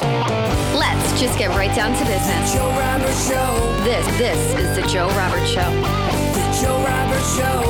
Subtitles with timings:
[0.00, 2.52] Let's just get right down to business.
[2.52, 3.82] Joe Robert Show.
[3.84, 5.70] This this is the Joe Robert Show.
[6.34, 7.60] The Joe Robert Show.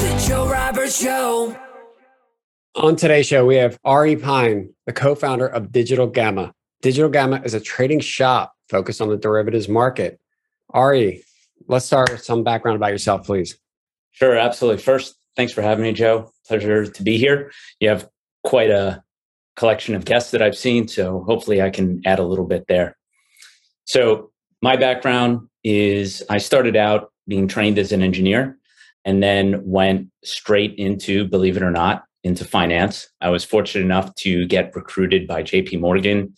[0.00, 1.56] The Joe Robert Show.
[2.76, 6.54] On today's show, we have Ari Pine, the co founder of Digital Gamma.
[6.82, 10.20] Digital Gamma is a trading shop focused on the derivatives market.
[10.70, 11.24] Ari,
[11.66, 13.58] let's start with some background about yourself, please.
[14.12, 14.80] Sure, absolutely.
[14.80, 16.30] First, thanks for having me, Joe.
[16.46, 17.50] Pleasure to be here.
[17.80, 18.08] You have
[18.44, 19.02] quite a
[19.60, 22.96] collection of guests that I've seen, so hopefully I can add a little bit there.
[23.84, 24.30] So,
[24.62, 28.58] my background is I started out being trained as an engineer
[29.04, 33.08] and then went straight into, believe it or not, into finance.
[33.20, 36.34] I was fortunate enough to get recruited by JP Morgan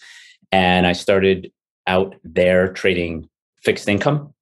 [0.53, 1.51] and I started
[1.87, 3.29] out there trading
[3.65, 4.35] fixed income.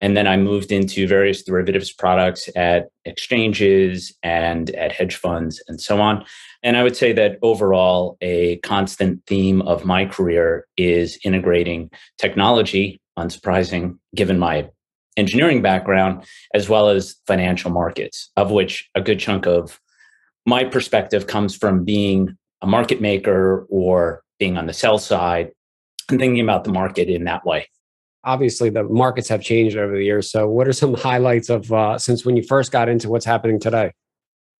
[0.00, 5.80] And then I moved into various derivatives products at exchanges and at hedge funds and
[5.80, 6.24] so on.
[6.66, 13.00] And I would say that overall, a constant theme of my career is integrating technology,
[13.16, 14.68] unsurprising given my
[15.16, 19.80] engineering background, as well as financial markets, of which a good chunk of
[20.44, 25.52] my perspective comes from being a market maker or being on the sell side
[26.10, 27.68] and thinking about the market in that way.
[28.24, 30.28] Obviously, the markets have changed over the years.
[30.28, 33.60] So, what are some highlights of uh, since when you first got into what's happening
[33.60, 33.92] today?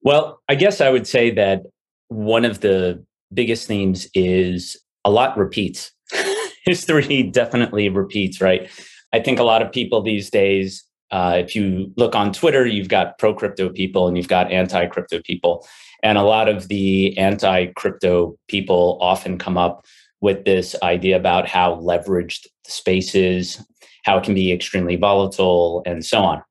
[0.02, 1.62] Well, I guess I would say that
[2.08, 5.92] one of the biggest themes is a lot repeats.
[6.64, 8.68] History definitely repeats, right?
[9.12, 12.88] I think a lot of people these days, uh, if you look on Twitter, you've
[12.88, 15.66] got pro crypto people and you've got anti crypto people.
[16.02, 19.84] And a lot of the anti crypto people often come up
[20.20, 23.64] with this idea about how leveraged the space is,
[24.04, 26.42] how it can be extremely volatile, and so on.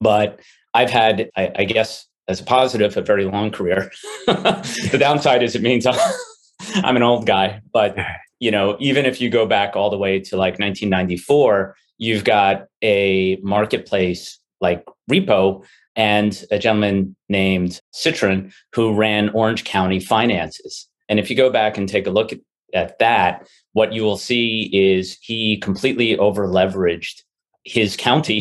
[0.00, 0.40] But
[0.74, 3.90] I've had, I, I guess, as a positive, a very long career.
[4.26, 5.98] the downside is it means I'm,
[6.96, 7.60] an old guy.
[7.72, 7.96] But
[8.38, 12.66] you know, even if you go back all the way to like 1994, you've got
[12.82, 15.64] a marketplace like Repo
[15.96, 20.88] and a gentleman named Citron who ran Orange County finances.
[21.08, 22.38] And if you go back and take a look at
[22.72, 27.22] at that, what you will see is he completely over leveraged
[27.64, 28.40] his county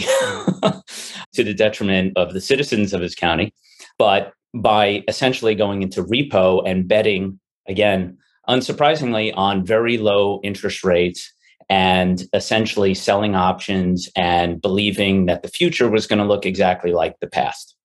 [1.34, 3.54] to the detriment of the citizens of his county.
[4.00, 8.18] But by essentially going into repo and betting, again,
[8.50, 11.32] unsurprisingly, on very low interest rates
[11.70, 17.20] and essentially selling options and believing that the future was going to look exactly like
[17.20, 17.76] the past.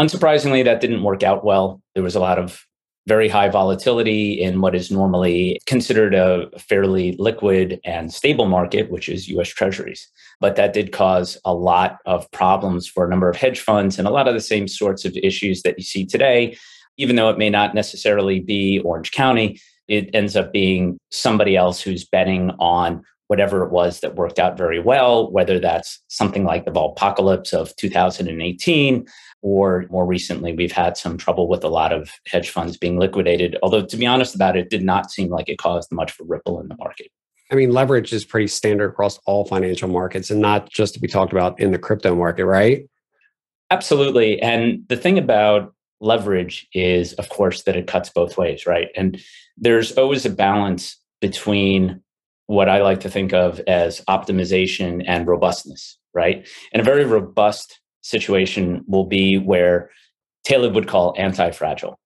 [0.00, 1.82] Unsurprisingly, that didn't work out well.
[1.94, 2.64] There was a lot of
[3.06, 9.08] very high volatility in what is normally considered a fairly liquid and stable market, which
[9.08, 10.08] is US Treasuries.
[10.40, 14.08] But that did cause a lot of problems for a number of hedge funds and
[14.08, 16.56] a lot of the same sorts of issues that you see today.
[16.98, 21.80] Even though it may not necessarily be Orange County, it ends up being somebody else
[21.80, 26.64] who's betting on whatever it was that worked out very well, whether that's something like
[26.64, 29.06] the apocalypse of 2018
[29.42, 33.56] or more recently, we've had some trouble with a lot of hedge funds being liquidated.
[33.62, 36.24] Although, to be honest about it, it did not seem like it caused much of
[36.24, 37.08] a ripple in the market.
[37.50, 41.06] I mean, leverage is pretty standard across all financial markets and not just to be
[41.06, 42.88] talked about in the crypto market, right?
[43.70, 44.40] Absolutely.
[44.42, 48.88] And the thing about leverage is, of course, that it cuts both ways, right?
[48.96, 49.20] And
[49.56, 52.02] there's always a balance between
[52.46, 56.46] what I like to think of as optimization and robustness, right?
[56.72, 59.90] And a very robust situation will be where
[60.44, 61.98] Taleb would call anti-fragile,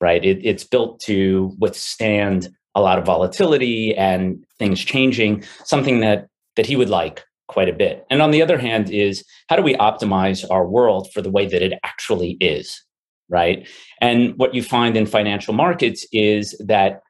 [0.00, 0.24] right?
[0.24, 6.26] It, it's built to withstand a lot of volatility and things changing, something that
[6.56, 8.04] that he would like quite a bit.
[8.10, 11.46] And on the other hand is how do we optimize our world for the way
[11.46, 12.82] that it actually is,
[13.28, 13.68] right?
[14.00, 17.00] And what you find in financial markets is that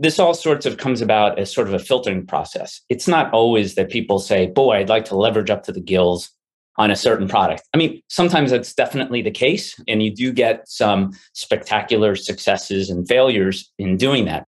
[0.00, 2.80] this all sorts of comes about as sort of a filtering process.
[2.88, 6.30] It's not always that people say, boy, I'd like to leverage up to the gills
[6.78, 7.64] on a certain product.
[7.74, 13.06] I mean, sometimes that's definitely the case, and you do get some spectacular successes and
[13.06, 14.46] failures in doing that.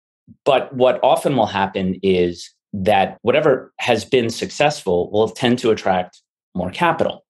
[0.44, 6.20] But what often will happen is that whatever has been successful will tend to attract
[6.56, 7.24] more capital.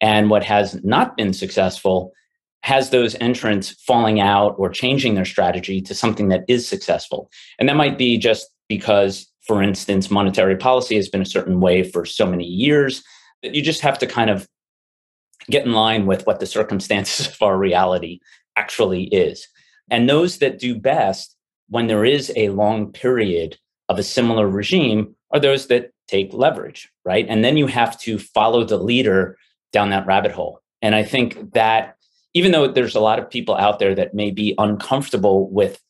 [0.00, 2.12] And what has not been successful
[2.62, 7.30] has those entrants falling out or changing their strategy to something that is successful.
[7.58, 11.82] And that might be just because, for instance, monetary policy has been a certain way
[11.82, 13.02] for so many years
[13.42, 14.46] that you just have to kind of
[15.48, 18.20] get in line with what the circumstances of our reality
[18.56, 19.46] actually is.
[19.90, 21.36] And those that do best
[21.68, 23.56] when there is a long period
[23.88, 27.26] of a similar regime are those that take leverage, right?
[27.28, 29.36] And then you have to follow the leader
[29.72, 30.60] down that rabbit hole.
[30.82, 31.96] And I think that
[32.34, 35.80] even though there's a lot of people out there that may be uncomfortable with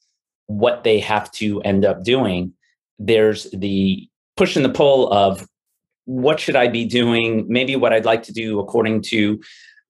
[0.47, 2.53] what they have to end up doing,
[2.99, 5.47] there's the push and the pull of
[6.05, 9.41] what should I be doing, maybe what I'd like to do according to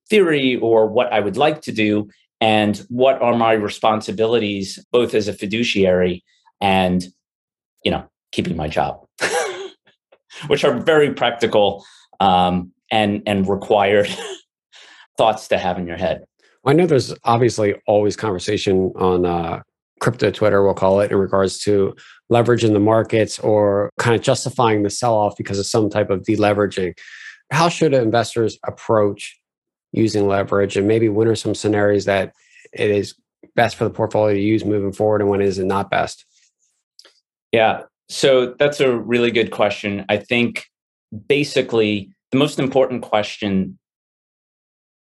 [0.08, 2.08] theory or what I would like to do,
[2.40, 6.24] and what are my responsibilities both as a fiduciary
[6.60, 7.04] and,
[7.84, 9.06] you know, keeping my job,
[10.48, 11.84] which are very practical
[12.18, 14.08] um, and and required
[15.16, 16.24] thoughts to have in your head.
[16.66, 19.62] I know there's obviously always conversation on uh,
[20.00, 21.94] crypto Twitter, we'll call it, in regards to
[22.28, 26.10] leverage in the markets or kind of justifying the sell off because of some type
[26.10, 26.96] of deleveraging.
[27.50, 29.38] How should investors approach
[29.92, 32.32] using leverage and maybe when are some scenarios that
[32.72, 33.14] it is
[33.56, 36.24] best for the portfolio to use moving forward and when is it not best?
[37.52, 37.82] Yeah.
[38.08, 40.04] So that's a really good question.
[40.08, 40.66] I think
[41.28, 43.78] basically the most important question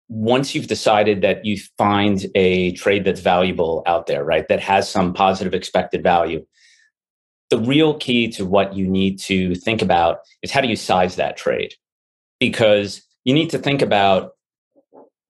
[0.09, 4.89] once you've decided that you find a trade that's valuable out there, right, that has
[4.89, 6.45] some positive expected value,
[7.49, 11.15] the real key to what you need to think about is how do you size
[11.15, 11.73] that trade?
[12.39, 14.31] Because you need to think about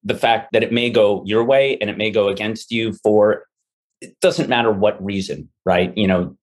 [0.04, 3.46] the fact that it may go your way and it may go against you for
[4.00, 5.96] it doesn't matter what reason, right?
[5.98, 6.38] You know,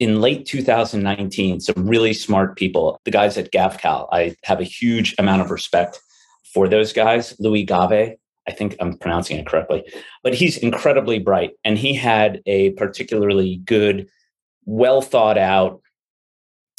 [0.00, 5.14] in late 2019, some really smart people, the guys at GaveKal, I have a huge
[5.18, 6.00] amount of respect
[6.44, 7.34] for those guys.
[7.38, 8.16] Louis Gave,
[8.48, 9.84] I think I'm pronouncing it correctly,
[10.22, 14.08] but he's incredibly bright and he had a particularly good,
[14.64, 15.80] well thought out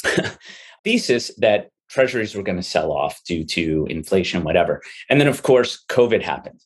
[0.84, 4.82] thesis that treasuries were going to sell off due to inflation, whatever.
[5.08, 6.60] And then, of course, COVID happened.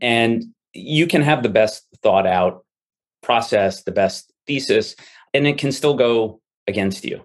[0.00, 2.64] And you can have the best thought out
[3.22, 4.96] process, the best thesis,
[5.34, 7.24] and it can still go against you.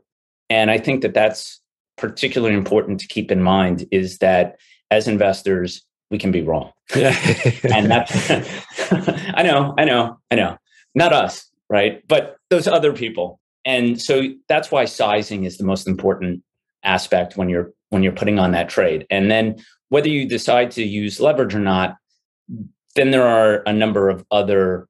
[0.50, 1.62] And I think that that's
[1.98, 4.58] particularly important to keep in mind is that
[4.92, 6.72] as investors, we can be wrong.
[6.96, 8.30] and that's,
[8.92, 10.58] I know, I know, I know.
[10.94, 12.06] Not us, right?
[12.08, 13.40] But those other people.
[13.66, 16.44] And so that's why sizing is the most important
[16.84, 19.06] aspect when you're when you're putting on that trade.
[19.10, 19.56] And then
[19.90, 21.96] whether you decide to use leverage or not,
[22.96, 24.88] then there are a number of other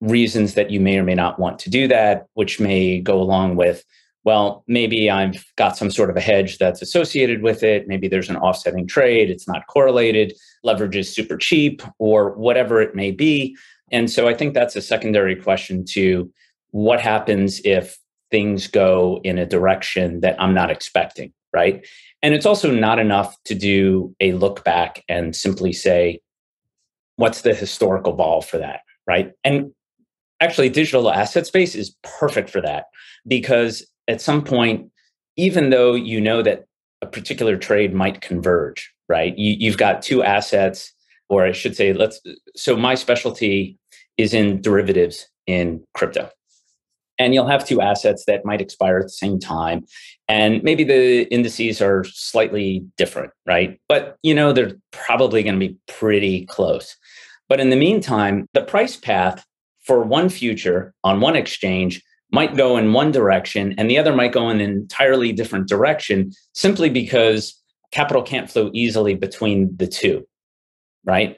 [0.00, 3.56] reasons that you may or may not want to do that, which may go along
[3.56, 3.84] with
[4.24, 7.88] well, maybe I've got some sort of a hedge that's associated with it.
[7.88, 12.94] Maybe there's an offsetting trade, it's not correlated, leverage is super cheap, or whatever it
[12.94, 13.56] may be.
[13.90, 16.30] And so I think that's a secondary question to
[16.70, 17.98] what happens if
[18.30, 21.84] things go in a direction that I'm not expecting, right?
[22.22, 26.20] And it's also not enough to do a look back and simply say,
[27.16, 29.32] what's the historical vol for that, right?
[29.42, 29.72] And
[30.40, 32.86] actually, digital asset space is perfect for that
[33.26, 34.90] because at some point,
[35.36, 36.66] even though you know that
[37.02, 39.36] a particular trade might converge, right?
[39.38, 40.92] You, you've got two assets,
[41.28, 42.20] or I should say, let's.
[42.56, 43.78] So my specialty
[44.16, 46.30] is in derivatives in crypto.
[47.18, 49.84] And you'll have two assets that might expire at the same time.
[50.26, 53.78] And maybe the indices are slightly different, right?
[53.88, 56.96] But you know, they're probably going to be pretty close.
[57.48, 59.44] But in the meantime, the price path
[59.90, 62.00] for one future on one exchange
[62.30, 66.30] might go in one direction and the other might go in an entirely different direction
[66.52, 67.60] simply because
[67.90, 70.24] capital can't flow easily between the two,
[71.02, 71.36] right?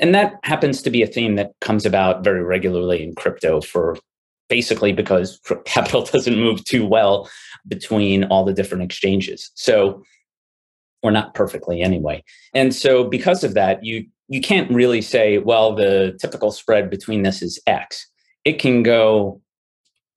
[0.00, 3.96] And that happens to be a theme that comes about very regularly in crypto for
[4.48, 7.30] basically because capital doesn't move too well
[7.68, 9.52] between all the different exchanges.
[9.54, 10.02] So,
[11.04, 12.24] or not perfectly anyway.
[12.52, 17.22] And so because of that, you you can't really say, well, the typical spread between
[17.22, 18.08] this is X.
[18.46, 19.42] It can go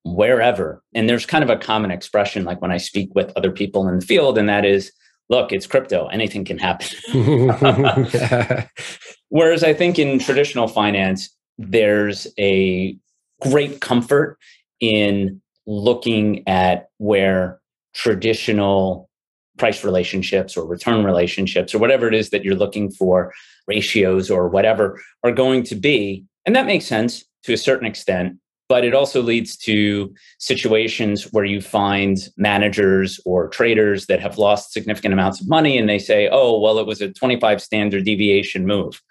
[0.06, 0.82] wherever.
[0.94, 4.00] And there's kind of a common expression, like when I speak with other people in
[4.00, 4.94] the field, and that is,
[5.30, 6.88] look, it's crypto, anything can happen.
[9.30, 12.98] Whereas I think in traditional finance, there's a
[13.42, 14.38] great comfort
[14.80, 17.60] in looking at where
[17.94, 19.10] traditional
[19.58, 23.34] price relationships or return relationships or whatever it is that you're looking for,
[23.68, 26.26] ratios or whatever, are going to be.
[26.46, 31.46] And that makes sense to a certain extent but it also leads to situations where
[31.46, 36.30] you find managers or traders that have lost significant amounts of money and they say,
[36.32, 39.02] oh, well, it was a 25 standard deviation move,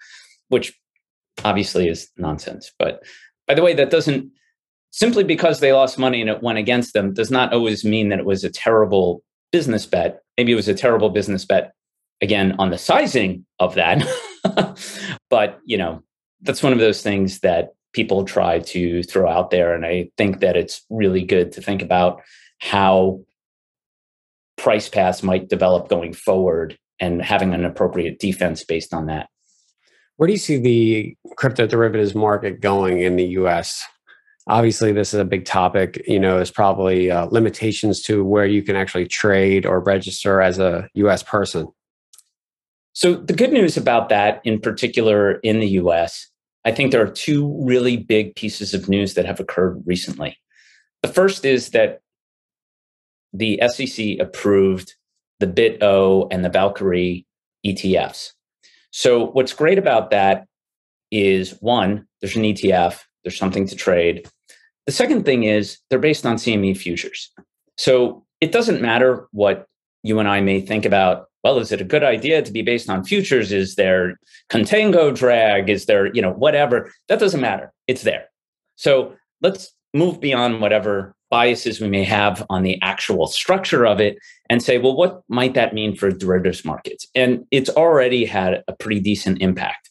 [0.49, 0.77] which
[1.43, 2.71] obviously is nonsense.
[2.77, 3.03] But
[3.47, 4.29] by the way, that doesn't
[4.91, 8.19] simply because they lost money and it went against them does not always mean that
[8.19, 9.23] it was a terrible
[9.55, 10.19] business bet.
[10.35, 11.71] Maybe it was a terrible business bet
[12.19, 14.05] again on the sizing of that.
[15.29, 16.03] but, you know,
[16.41, 19.73] that's one of those things that people try to throw out there.
[19.73, 22.21] And I think that it's really good to think about
[22.59, 23.21] how
[24.57, 29.29] price paths might develop going forward and having an appropriate defense based on that.
[30.17, 33.85] Where do you see the crypto derivatives market going in the US?
[34.47, 36.01] Obviously this is a big topic.
[36.07, 40.59] You know, there's probably uh, limitations to where you can actually trade or register as
[40.59, 41.23] a U.S.
[41.23, 41.67] person.
[42.93, 46.29] So the good news about that, in particular in the U.S.,
[46.63, 50.37] I think there are two really big pieces of news that have occurred recently.
[51.03, 52.01] The first is that
[53.33, 54.95] the SEC approved
[55.39, 57.27] the BitO and the Valkyrie
[57.65, 58.31] ETFs.
[58.91, 60.47] So, what's great about that
[61.11, 64.27] is one, there's an ETF, there's something to trade.
[64.85, 67.31] The second thing is they're based on CME futures.
[67.77, 69.67] So, it doesn't matter what
[70.03, 71.27] you and I may think about.
[71.43, 73.51] Well, is it a good idea to be based on futures?
[73.51, 74.19] Is there
[74.51, 75.69] contango drag?
[75.69, 76.91] Is there, you know, whatever?
[77.07, 77.73] That doesn't matter.
[77.87, 78.25] It's there.
[78.75, 84.17] So let's move beyond whatever biases we may have on the actual structure of it
[84.49, 87.07] and say, well, what might that mean for derivatives markets?
[87.15, 89.89] And it's already had a pretty decent impact.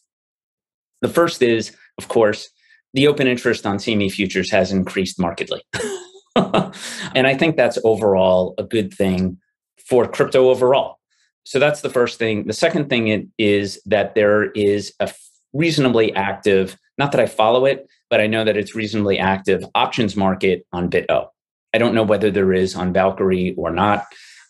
[1.01, 2.49] The first is, of course,
[2.95, 5.61] the open interest on CME futures has increased markedly.
[6.35, 9.37] and I think that's overall a good thing
[9.77, 10.97] for crypto overall.
[11.43, 12.47] So that's the first thing.
[12.47, 15.11] The second thing is that there is a
[15.53, 20.15] reasonably active, not that I follow it, but I know that it's reasonably active options
[20.15, 21.27] market on BitO.
[21.73, 24.05] I don't know whether there is on Valkyrie or not,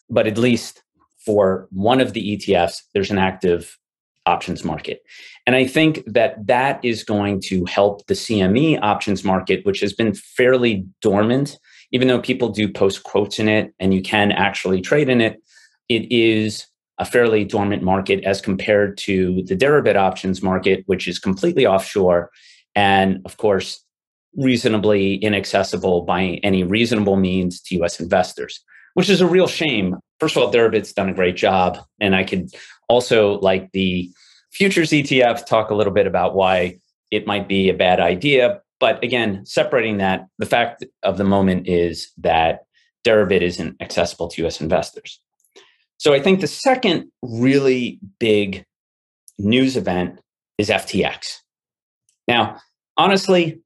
[0.07, 0.83] but at least
[1.25, 3.75] for one of the ETFs, there's an active
[4.25, 5.01] options market.
[5.45, 9.93] And I think that that is going to help the CME options market, which has
[9.93, 11.57] been fairly dormant,
[11.91, 15.41] even though people do post quotes in it and you can actually trade in it.
[15.89, 16.65] It is
[16.97, 22.31] a fairly dormant market as compared to the Deribit options market, which is completely offshore
[22.73, 23.83] and, of course,
[24.35, 28.61] reasonably inaccessible by any reasonable means to US investors,
[28.93, 29.95] which is a real shame.
[30.19, 31.79] First of all, Deribit's done a great job.
[31.99, 32.49] And I could
[32.87, 34.09] also, like the
[34.51, 36.77] futures ETF, talk a little bit about why
[37.11, 38.61] it might be a bad idea.
[38.79, 42.65] But again, separating that, the fact of the moment is that
[43.05, 45.19] Deribit isn't accessible to US investors.
[45.97, 48.65] So I think the second really big
[49.37, 50.19] news event
[50.57, 51.37] is FTX.
[52.27, 52.59] Now,
[52.97, 53.61] honestly,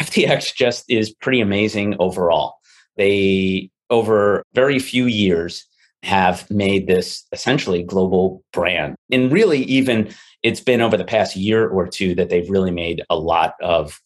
[0.00, 2.54] FTX just is pretty amazing overall.
[2.96, 5.64] They, over very few years,
[6.02, 8.94] have made this essentially global brand.
[9.10, 13.02] And really, even it's been over the past year or two that they've really made
[13.10, 14.00] a lot of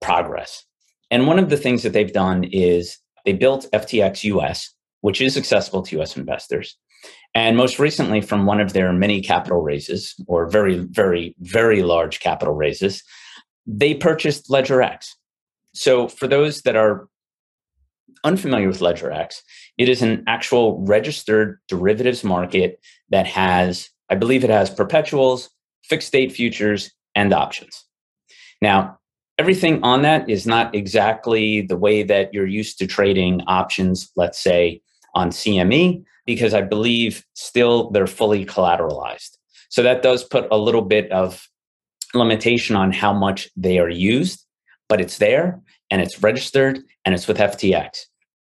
[0.00, 0.64] progress.
[1.10, 5.36] And one of the things that they've done is they built FTX US, which is
[5.36, 6.76] accessible to US investors.
[7.34, 12.20] And most recently, from one of their many capital raises, or very, very, very large
[12.20, 13.04] capital raises,
[13.66, 15.08] they purchased LedgerX.
[15.74, 17.08] So, for those that are
[18.26, 19.36] unfamiliar with LedgerX,
[19.78, 22.80] it is an actual registered derivatives market
[23.10, 25.48] that has, I believe it has perpetuals,
[25.84, 27.84] fixed date futures, and options.
[28.60, 28.98] Now,
[29.38, 34.40] everything on that is not exactly the way that you're used to trading options, let's
[34.40, 34.82] say
[35.14, 39.36] on CME, because I believe still they're fully collateralized.
[39.68, 41.46] So that does put a little bit of
[42.14, 44.44] limitation on how much they are used,
[44.88, 48.06] but it's there and it's registered and it's with FTX.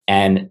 [0.09, 0.51] And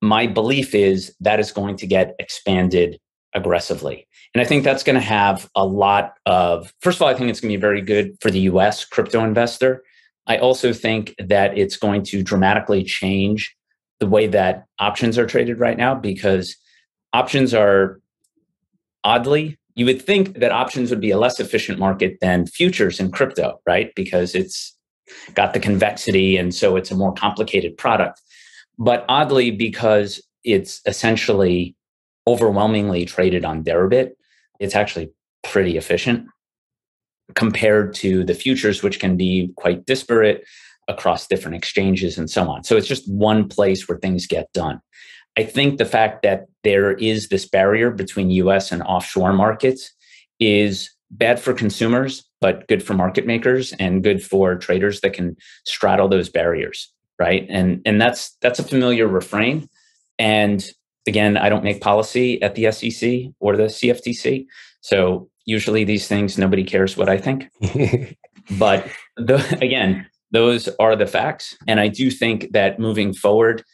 [0.00, 2.98] my belief is that is going to get expanded
[3.34, 4.06] aggressively.
[4.34, 7.30] And I think that's going to have a lot of, first of all, I think
[7.30, 9.82] it's going to be very good for the US crypto investor.
[10.26, 13.54] I also think that it's going to dramatically change
[14.00, 16.56] the way that options are traded right now because
[17.12, 18.00] options are
[19.04, 23.10] oddly you would think that options would be a less efficient market than futures in
[23.10, 24.76] crypto right because it's
[25.34, 28.20] got the convexity and so it's a more complicated product
[28.78, 31.74] but oddly because it's essentially
[32.26, 34.12] overwhelmingly traded on deribit
[34.60, 35.10] it's actually
[35.42, 36.26] pretty efficient
[37.34, 40.44] compared to the futures which can be quite disparate
[40.88, 42.64] across different exchanges and so on.
[42.64, 44.80] So it's just one place where things get done.
[45.36, 49.92] I think the fact that there is this barrier between US and offshore markets
[50.40, 55.36] is bad for consumers, but good for market makers and good for traders that can
[55.64, 57.46] straddle those barriers, right?
[57.48, 59.68] And and that's that's a familiar refrain.
[60.18, 60.64] And
[61.06, 64.46] again, I don't make policy at the SEC or the CFTC.
[64.80, 67.48] So usually these things nobody cares what I think.
[68.58, 71.56] but the, again, those are the facts.
[71.66, 73.64] And I do think that moving forward,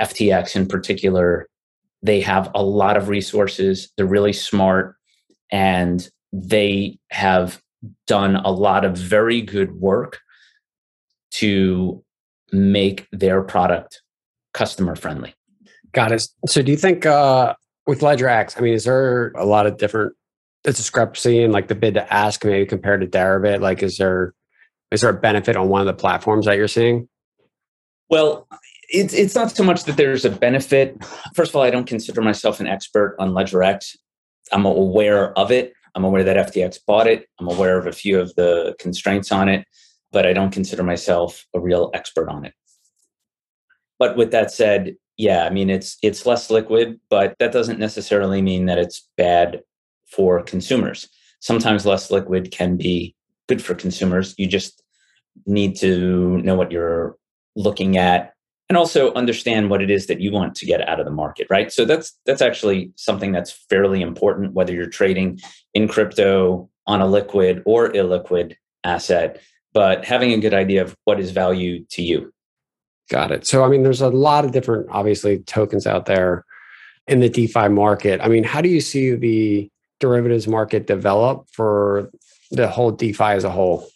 [0.00, 1.48] FTX in particular,
[2.02, 3.92] they have a lot of resources.
[3.96, 4.96] They're really smart
[5.52, 7.60] and they have
[8.06, 10.18] done a lot of very good work
[11.32, 12.04] to
[12.52, 14.02] make their product
[14.52, 15.34] customer friendly.
[15.92, 16.26] Got it.
[16.46, 17.54] So do you think uh,
[17.86, 20.14] with LedgerX, I mean, is there a lot of different
[20.62, 23.60] the discrepancy in like the bid to ask maybe compared to Deribit?
[23.60, 24.34] Like, is there
[24.90, 27.08] is there a benefit on one of the platforms that you're seeing?
[28.08, 28.48] Well,
[28.88, 31.02] it's it's not so much that there's a benefit.
[31.34, 33.96] First of all, I don't consider myself an expert on LedgerX.
[34.52, 35.72] I'm aware of it.
[35.94, 37.26] I'm aware that FTX bought it.
[37.38, 39.66] I'm aware of a few of the constraints on it,
[40.12, 42.54] but I don't consider myself a real expert on it.
[43.98, 48.40] But with that said, yeah, I mean it's it's less liquid, but that doesn't necessarily
[48.40, 49.60] mean that it's bad
[50.06, 51.08] for consumers.
[51.40, 53.14] Sometimes less liquid can be
[53.48, 54.34] good for consumers.
[54.38, 54.82] You just
[55.46, 57.16] need to know what you're
[57.56, 58.34] looking at
[58.70, 61.46] and also understand what it is that you want to get out of the market
[61.50, 65.38] right so that's that's actually something that's fairly important whether you're trading
[65.74, 69.40] in crypto on a liquid or illiquid asset
[69.72, 72.32] but having a good idea of what is value to you.
[73.10, 73.46] Got it.
[73.46, 76.44] So i mean there's a lot of different obviously tokens out there
[77.06, 78.20] in the defi market.
[78.22, 82.10] I mean how do you see the derivatives market develop for
[82.50, 83.88] the whole defi as a whole?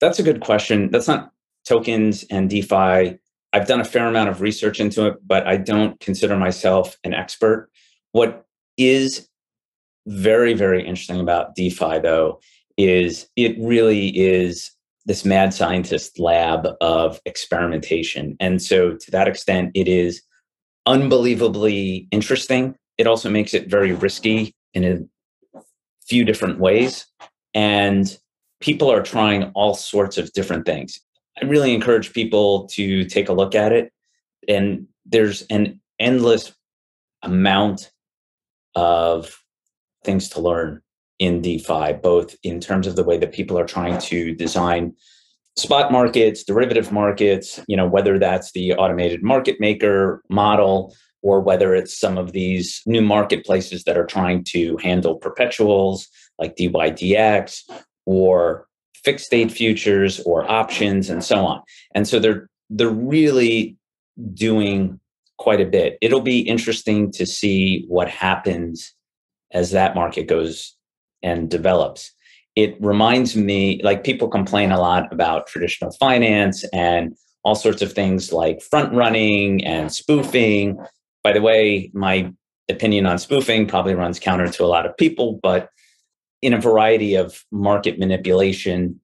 [0.00, 0.90] That's a good question.
[0.90, 1.30] That's not
[1.64, 3.18] tokens and defi.
[3.52, 7.12] I've done a fair amount of research into it, but I don't consider myself an
[7.12, 7.68] expert.
[8.12, 8.46] What
[8.76, 9.28] is
[10.06, 12.40] very, very interesting about DeFi, though,
[12.76, 14.72] is it really is
[15.04, 18.36] this mad scientist lab of experimentation.
[18.40, 20.22] And so, to that extent, it is
[20.86, 22.76] unbelievably interesting.
[22.98, 25.60] It also makes it very risky in a
[26.06, 27.06] few different ways.
[27.54, 28.16] And
[28.60, 31.00] people are trying all sorts of different things.
[31.40, 33.92] I really encourage people to take a look at it.
[34.48, 36.52] And there's an endless
[37.22, 37.90] amount
[38.74, 39.42] of
[40.04, 40.82] things to learn
[41.22, 44.92] in DeFi, both in terms of the way that people are trying to design
[45.56, 51.76] spot markets, derivative markets, you know, whether that's the automated market maker model or whether
[51.76, 56.08] it's some of these new marketplaces that are trying to handle perpetuals
[56.40, 57.70] like DYDX
[58.04, 58.66] or
[59.04, 61.62] fixed date futures or options and so on.
[61.94, 63.76] And so they're they're really
[64.34, 64.98] doing
[65.38, 65.98] quite a bit.
[66.00, 68.92] It'll be interesting to see what happens
[69.52, 70.76] as that market goes
[71.22, 72.12] and develops.
[72.56, 77.92] It reminds me like people complain a lot about traditional finance and all sorts of
[77.92, 80.78] things like front running and spoofing.
[81.24, 82.32] By the way, my
[82.68, 85.70] opinion on spoofing probably runs counter to a lot of people, but
[86.42, 89.00] in a variety of market manipulation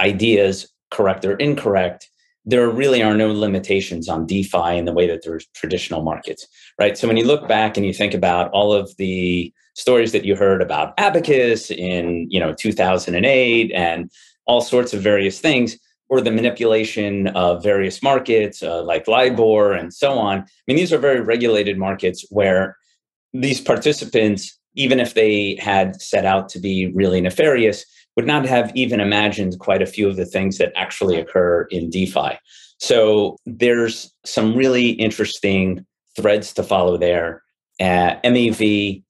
[0.00, 2.10] ideas, correct or incorrect,
[2.44, 6.46] there really are no limitations on DeFi in the way that there's traditional markets,
[6.78, 6.96] right?
[6.96, 10.36] So when you look back and you think about all of the stories that you
[10.36, 14.10] heard about Abacus in you know 2008 and
[14.46, 15.78] all sorts of various things,
[16.08, 20.38] or the manipulation of various markets uh, like LIBOR and so on.
[20.38, 22.76] I mean, these are very regulated markets where
[23.32, 27.84] these participants even if they had set out to be really nefarious,
[28.16, 31.90] would not have even imagined quite a few of the things that actually occur in
[31.90, 32.38] DeFi.
[32.78, 35.84] So there's some really interesting
[36.16, 37.42] threads to follow there.
[37.78, 39.02] Uh, MEV,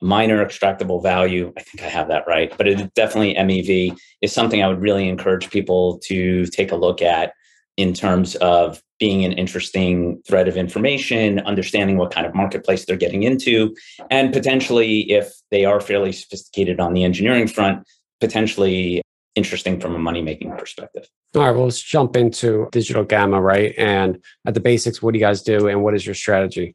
[0.00, 4.62] miner extractable value, I think I have that right, but it definitely MEV is something
[4.62, 7.32] I would really encourage people to take a look at
[7.76, 12.96] in terms of being an interesting thread of information, understanding what kind of marketplace they're
[12.96, 13.74] getting into,
[14.10, 17.86] and potentially, if they are fairly sophisticated on the engineering front,
[18.20, 19.02] potentially
[19.36, 21.08] interesting from a money making perspective.
[21.36, 23.72] All right, well, let's jump into Digital Gamma, right?
[23.78, 26.74] And at the basics, what do you guys do and what is your strategy?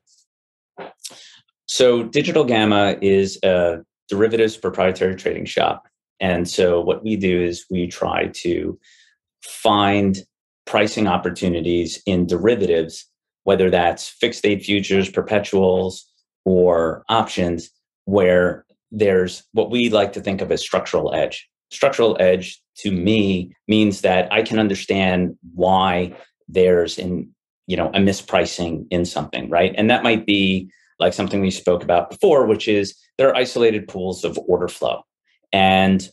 [1.73, 5.87] So, Digital Gamma is a derivatives proprietary trading shop.
[6.19, 8.77] And so, what we do is we try to
[9.41, 10.19] find
[10.67, 13.09] pricing opportunities in derivatives,
[13.45, 16.05] whether that's fixed date futures, perpetuals,
[16.45, 17.71] or options,
[18.05, 21.49] where there's what we like to think of as structural edge.
[21.71, 26.15] Structural edge to me means that I can understand why
[26.47, 27.31] there's in
[27.65, 29.73] you know a mispricing in something, right?
[29.75, 30.69] And that might be
[31.03, 35.03] like something we spoke about before, which is there are isolated pools of order flow.
[35.51, 36.07] And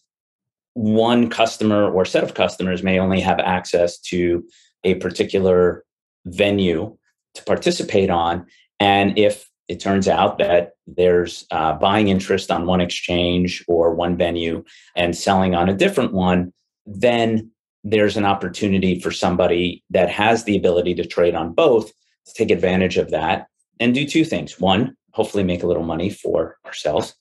[0.74, 4.44] one customer or set of customers may only have access to
[4.84, 5.84] a particular
[6.26, 6.96] venue
[7.34, 8.46] to participate on.
[8.80, 14.16] And if it turns out that there's uh, buying interest on one exchange or one
[14.16, 14.64] venue
[14.96, 16.52] and selling on a different one,
[16.84, 17.50] then
[17.84, 21.92] there's an opportunity for somebody that has the ability to trade on both
[22.26, 23.46] to take advantage of that
[23.80, 24.60] and do two things.
[24.60, 27.14] One, hopefully make a little money for ourselves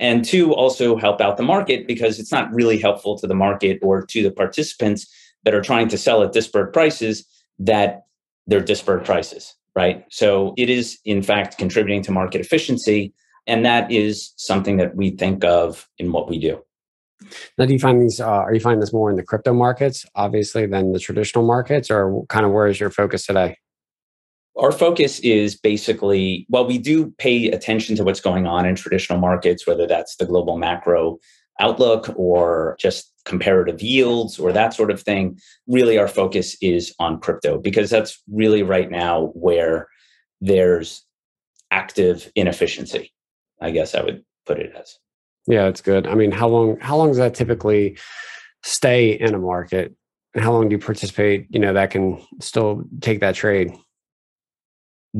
[0.00, 3.78] and two also help out the market because it's not really helpful to the market
[3.82, 5.12] or to the participants
[5.44, 7.26] that are trying to sell at disparate prices
[7.58, 8.02] that
[8.46, 13.12] they're disparate prices right so it is in fact contributing to market efficiency
[13.46, 16.62] and that is something that we think of in what we do
[17.56, 18.20] Now, do you find these?
[18.20, 21.90] Uh, are you finding this more in the crypto markets, obviously, than the traditional markets,
[21.90, 23.56] or kind of where is your focus today?
[24.58, 29.18] Our focus is basically, well, we do pay attention to what's going on in traditional
[29.18, 31.18] markets, whether that's the global macro
[31.60, 35.38] outlook or just comparative yields or that sort of thing.
[35.66, 39.88] Really, our focus is on crypto because that's really right now where
[40.40, 41.04] there's
[41.70, 43.12] active inefficiency.
[43.60, 44.98] I guess I would put it as.
[45.46, 46.06] Yeah, it's good.
[46.06, 47.98] I mean, how long how long does that typically
[48.62, 49.94] stay in a market?
[50.34, 53.72] And how long do you participate, you know, that can still take that trade?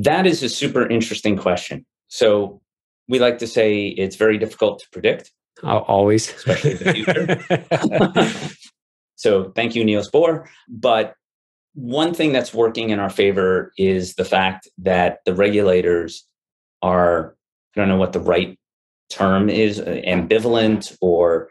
[0.02, 1.84] That is a super interesting question.
[2.06, 2.60] So
[3.08, 5.32] we like to say it's very difficult to predict.
[5.64, 6.32] Always.
[6.32, 8.54] Especially in the future.
[9.16, 10.46] so thank you, Niels Bohr.
[10.68, 11.14] But
[11.74, 16.24] one thing that's working in our favor is the fact that the regulators
[16.80, 17.34] are,
[17.74, 18.56] I don't know what the right
[19.10, 21.48] term is, uh, ambivalent, or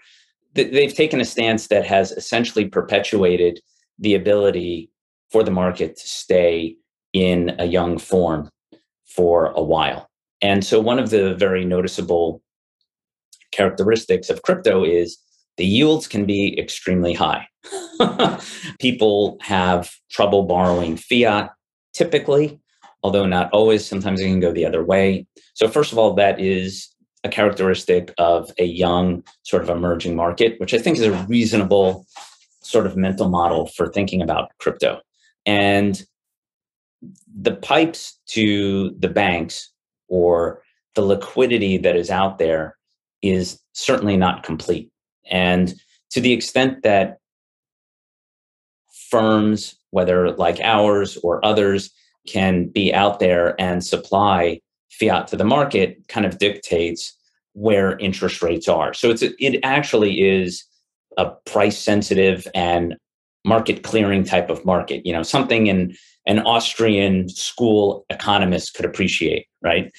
[0.56, 3.60] th- they've taken a stance that has essentially perpetuated
[4.00, 4.90] the ability
[5.32, 6.78] for the market to stay
[7.18, 8.50] in a young form
[9.06, 10.08] for a while.
[10.42, 12.42] And so, one of the very noticeable
[13.52, 15.18] characteristics of crypto is
[15.58, 17.48] the yields can be extremely high.
[18.80, 21.50] People have trouble borrowing fiat
[21.94, 22.60] typically,
[23.02, 23.84] although not always.
[23.84, 25.26] Sometimes it can go the other way.
[25.56, 26.88] So, first of all, that is
[27.24, 32.06] a characteristic of a young, sort of emerging market, which I think is a reasonable
[32.62, 35.02] sort of mental model for thinking about crypto.
[35.48, 36.04] And
[37.40, 39.72] the pipes to the banks
[40.08, 40.62] or
[40.96, 42.78] the liquidity that is out there
[43.22, 44.90] is certainly not complete.
[45.30, 45.74] And
[46.12, 47.20] to the extent that
[49.10, 51.92] firms, whether like ours or others,
[52.28, 54.60] can be out there and supply
[54.92, 57.16] fiat to the market, kind of dictates
[57.54, 58.94] where interest rates are.
[58.94, 60.64] So it's it actually is
[61.18, 62.96] a price sensitive and
[63.46, 65.06] market clearing type of market.
[65.06, 65.96] You know, something in
[66.26, 69.92] an Austrian school economist could appreciate, right?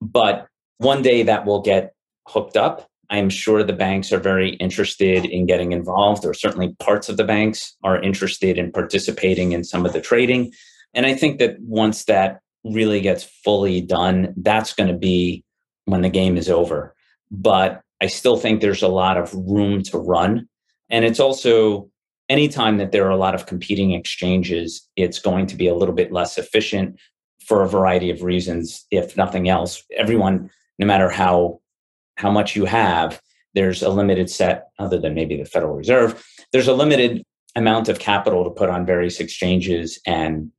[0.00, 0.46] But
[0.78, 1.92] one day that will get
[2.28, 2.88] hooked up.
[3.10, 7.24] I'm sure the banks are very interested in getting involved, or certainly parts of the
[7.24, 10.52] banks are interested in participating in some of the trading.
[10.94, 15.44] And I think that once that really gets fully done, that's going to be
[15.84, 16.94] when the game is over.
[17.30, 20.48] But I still think there's a lot of room to run.
[20.88, 21.90] And it's also
[22.32, 25.94] anytime that there are a lot of competing exchanges, it's going to be a little
[25.94, 26.98] bit less efficient
[27.46, 28.86] for a variety of reasons.
[28.90, 31.60] If nothing else, everyone, no matter how
[32.16, 33.20] how much you have,
[33.54, 37.22] there's a limited set, other than maybe the Federal Reserve, there's a limited
[37.54, 40.50] amount of capital to put on various exchanges and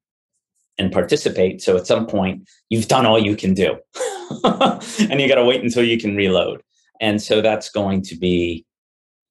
[0.78, 1.62] and participate.
[1.62, 3.78] So at some point, you've done all you can do,
[4.44, 6.62] and you got to wait until you can reload.
[7.02, 8.66] And so that's going to be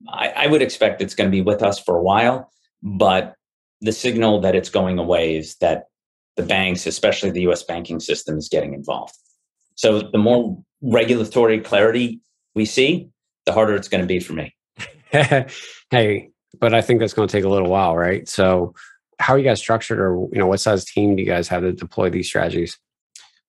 [0.08, 2.50] I, I would expect it's going to be with us for a while,
[2.82, 3.34] but
[3.80, 5.84] the signal that it's going away is that
[6.36, 9.14] the banks, especially the US banking system, is getting involved.
[9.74, 12.20] So the more regulatory clarity
[12.54, 13.08] we see,
[13.46, 14.54] the harder it's going to be for me.
[15.90, 18.28] hey, but I think that's going to take a little while, right?
[18.28, 18.74] So
[19.18, 21.62] how are you guys structured or you know what size team do you guys have
[21.62, 22.78] to deploy these strategies?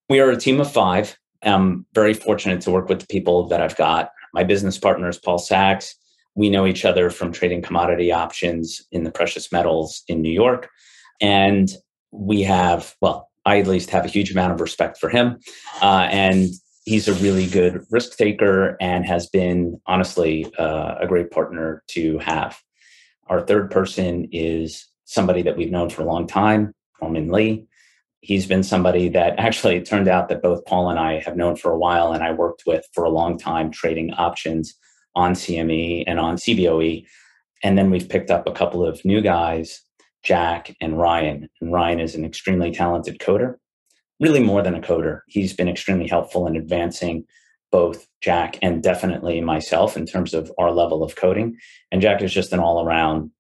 [0.10, 1.18] We are a team of five.
[1.42, 4.12] I'm very fortunate to work with the people that I've got.
[4.34, 5.96] My business partner is Paul Sachs.
[6.36, 10.70] We know each other from trading commodity options in the precious metals in New York.
[11.22, 11.72] And
[12.12, 15.40] we have, well, I at least have a huge amount of respect for him.
[15.82, 16.50] Uh, and
[16.86, 22.18] he's a really good risk taker and has been, honestly, uh, a great partner to
[22.20, 22.60] have.
[23.28, 27.68] Our third person is somebody that we've known for a long time, Coleman Lee.
[28.22, 31.56] He's been somebody that actually it turned out that both Paul and I have known
[31.56, 34.76] for a while, and I worked with for a long time trading options
[35.16, 37.06] on CME and on CBOE.
[37.64, 39.82] And then we've picked up a couple of new guys,
[40.24, 41.50] Jack and Ryan.
[41.62, 43.56] And Ryan is an extremely talented coder,
[44.20, 45.22] really more than a coder.
[45.28, 47.26] He's been extremely helpful in advancing
[47.72, 51.58] both Jack and definitely myself in terms of our level of coding.
[51.92, 53.32] And Jack is just an all around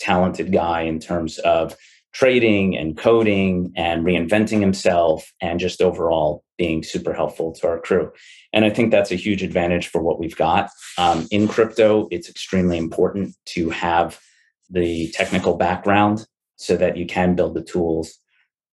[0.00, 1.76] talented guy in terms of
[2.12, 8.10] trading and coding and reinventing himself and just overall being super helpful to our crew.
[8.52, 10.70] And I think that's a huge advantage for what we've got.
[10.96, 14.18] Um, in crypto, it's extremely important to have
[14.70, 18.18] the technical background so that you can build the tools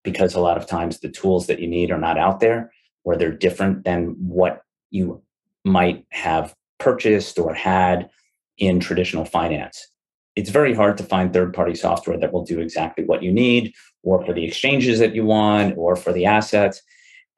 [0.04, 2.72] because a lot of times the tools that you need are not out there
[3.04, 5.22] or they're different than what you
[5.65, 8.10] might have purchased or had
[8.58, 9.88] in traditional finance.
[10.36, 13.74] It's very hard to find third party software that will do exactly what you need
[14.04, 16.82] or for the exchanges that you want or for the assets.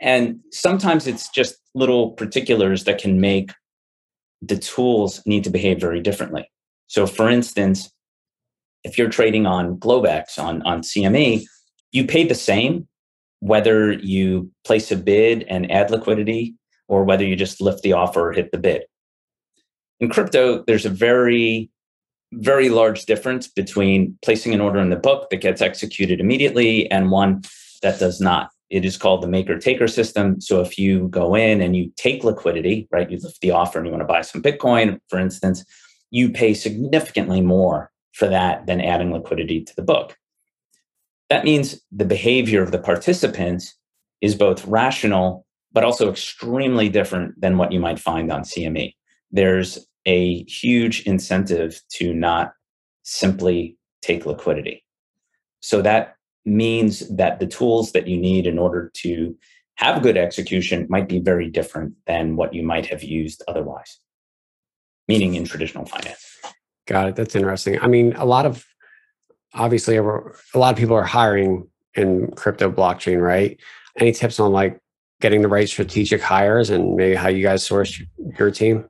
[0.01, 3.51] And sometimes it's just little particulars that can make
[4.41, 6.49] the tools need to behave very differently.
[6.88, 7.91] So, for instance,
[8.84, 11.43] if you're trading on Globex on, on CME,
[11.91, 12.88] you pay the same
[13.39, 16.55] whether you place a bid and add liquidity
[16.88, 18.84] or whether you just lift the offer or hit the bid.
[19.99, 21.69] In crypto, there's a very,
[22.33, 27.11] very large difference between placing an order in the book that gets executed immediately and
[27.11, 27.41] one
[27.81, 28.49] that does not.
[28.69, 30.41] It is called the maker taker system.
[30.41, 33.88] So if you go in and you take liquidity, right, you lift the offer and
[33.88, 35.63] you want to buy some Bitcoin, for instance,
[36.09, 40.17] you pay significantly more for that than adding liquidity to the book.
[41.29, 43.75] That means the behavior of the participants
[44.21, 48.95] is both rational, but also extremely different than what you might find on CME.
[49.31, 52.53] There's a huge incentive to not
[53.03, 54.83] simply take liquidity.
[55.61, 56.15] So that
[56.45, 59.35] means that the tools that you need in order to
[59.75, 63.99] have good execution might be very different than what you might have used otherwise,
[65.07, 66.39] meaning in traditional finance.
[66.87, 67.15] Got it.
[67.15, 67.79] That's interesting.
[67.81, 68.63] I mean, a lot of
[69.53, 73.59] obviously a lot of people are hiring in crypto blockchain, right?
[73.97, 74.79] Any tips on like
[75.21, 78.01] getting the right strategic hires and maybe how you guys source
[78.37, 78.87] your team?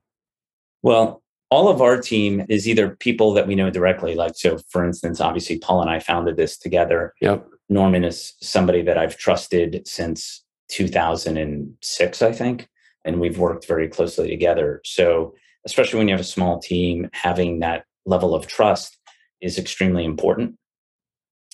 [0.85, 4.85] Well, all of our team is either people that we know directly, like so for
[4.85, 7.15] instance, obviously Paul and I founded this together.
[7.21, 7.43] Yep.
[7.69, 12.67] Norman is somebody that I've trusted since 2006, I think,
[13.03, 14.81] and we've worked very closely together.
[14.85, 15.33] So,
[15.65, 18.95] especially when you have a small team, having that level of trust
[19.41, 20.55] is extremely important.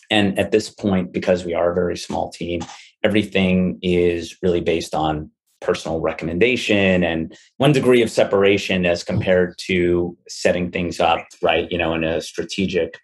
[0.10, 2.64] And at this point, because we are a very small team,
[3.02, 10.18] everything is really based on personal recommendation and one degree of separation as compared to
[10.28, 11.72] setting things up, right?
[11.72, 13.00] You know, in a strategic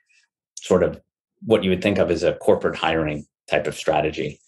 [0.59, 0.99] sort of
[1.45, 4.39] what you would think of as a corporate hiring type of strategy.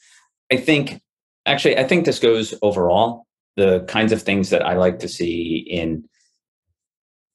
[0.52, 1.02] I think,
[1.46, 3.28] actually, I think this goes overall.
[3.56, 6.06] The kinds of things that I like to see in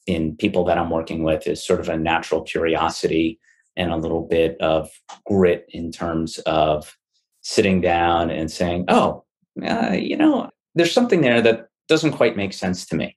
[0.06, 3.40] in people that I'm working with is sort of a natural curiosity
[3.76, 4.90] and a little bit of
[5.24, 6.96] grit in terms of
[7.40, 9.24] sitting down and saying, oh,
[9.66, 13.16] uh, you know, there's something there that doesn't quite make sense to me.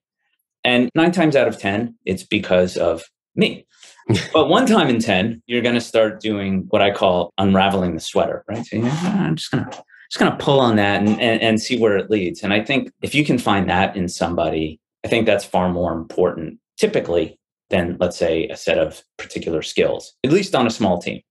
[0.64, 3.04] And nine times out of 10, it's because of
[3.36, 3.66] me.
[4.34, 8.02] but one time in 10, you're going to start doing what I call unraveling the
[8.02, 8.66] sweater, right?
[8.66, 11.62] So, you know, I'm just going to just to pull on that and, and, and
[11.62, 12.42] see where it leads.
[12.42, 15.94] And I think if you can find that in somebody, I think that's far more
[15.94, 17.40] important typically
[17.70, 21.22] than let's say a set of particular skills at least on a small team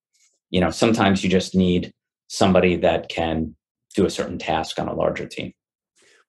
[0.50, 1.92] you know sometimes you just need
[2.28, 3.54] somebody that can
[3.94, 5.52] do a certain task on a larger team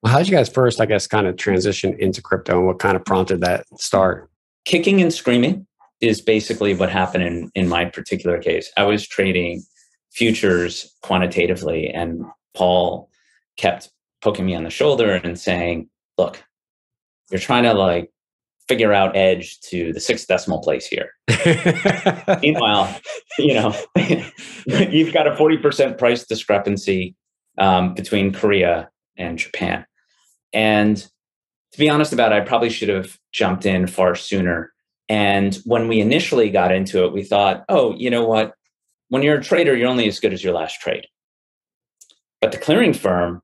[0.01, 2.79] well how did you guys first i guess kind of transition into crypto and what
[2.79, 4.29] kind of prompted that start
[4.65, 5.65] kicking and screaming
[6.01, 9.63] is basically what happened in in my particular case i was trading
[10.11, 13.09] futures quantitatively and paul
[13.57, 13.89] kept
[14.21, 16.43] poking me on the shoulder and saying look
[17.31, 18.11] you're trying to like
[18.67, 21.11] figure out edge to the sixth decimal place here.
[22.41, 22.99] Meanwhile,
[23.39, 23.73] you know,
[24.67, 27.15] you've got a 40% price discrepancy
[27.57, 29.85] um, between Korea and Japan.
[30.53, 34.71] And to be honest about it, I probably should have jumped in far sooner.
[35.09, 38.53] And when we initially got into it, we thought, oh, you know what?
[39.09, 41.07] When you're a trader, you're only as good as your last trade.
[42.41, 43.41] But the clearing firm,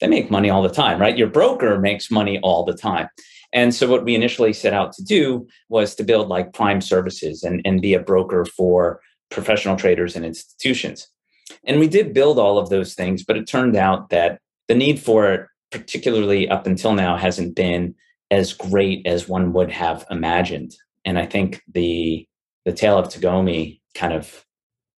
[0.00, 1.16] they make money all the time, right?
[1.16, 3.08] Your broker makes money all the time.
[3.52, 7.42] And so what we initially set out to do was to build like prime services
[7.42, 11.08] and, and be a broker for professional traders and institutions.
[11.64, 15.00] And we did build all of those things, but it turned out that the need
[15.00, 17.94] for it, particularly up until now, hasn't been
[18.30, 20.76] as great as one would have imagined.
[21.04, 22.26] And I think the
[22.64, 24.44] the tale of Tagomi kind of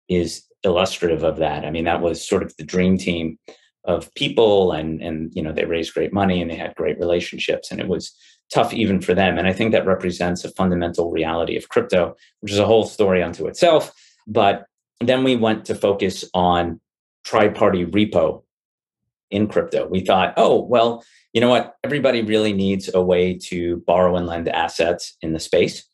[0.08, 1.66] is illustrative of that.
[1.66, 3.38] I mean, that was sort of the dream team
[3.86, 7.72] of people and and you know they raised great money and they had great relationships
[7.72, 8.14] and it was
[8.52, 9.38] tough even for them.
[9.38, 13.22] And I think that represents a fundamental reality of crypto, which is a whole story
[13.22, 13.94] unto itself.
[14.28, 14.66] But
[15.00, 16.82] then we went to focus on
[17.24, 18.44] tri party repo
[19.32, 19.88] in crypto.
[19.88, 21.76] We thought, oh, well, you know what?
[21.84, 25.88] Everybody really needs a way to borrow and lend assets in the space.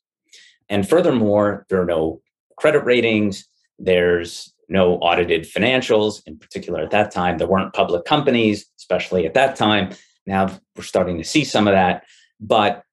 [0.69, 2.21] And furthermore, there are no
[2.57, 6.21] credit ratings, there's no audited financials.
[6.25, 9.91] In particular, at that time, there weren't public companies, especially at that time.
[10.25, 12.03] Now we're starting to see some of that
[12.39, 12.83] but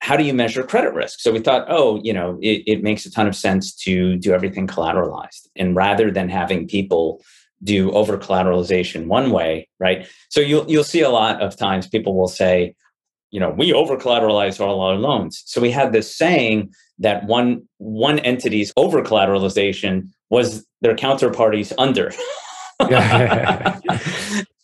[0.00, 1.20] how do you measure credit risk?
[1.20, 4.32] So we thought, oh, you know, it, it, makes a ton of sense to do
[4.32, 5.48] everything collateralized.
[5.56, 7.22] And rather than having people
[7.62, 10.06] do over collateralization one way, right?
[10.28, 12.74] So you'll you'll see a lot of times people will say,
[13.30, 15.42] you know, we over collateralize all our loans.
[15.46, 22.12] So we had this saying that one one entity's over collateralization was their counterparties under.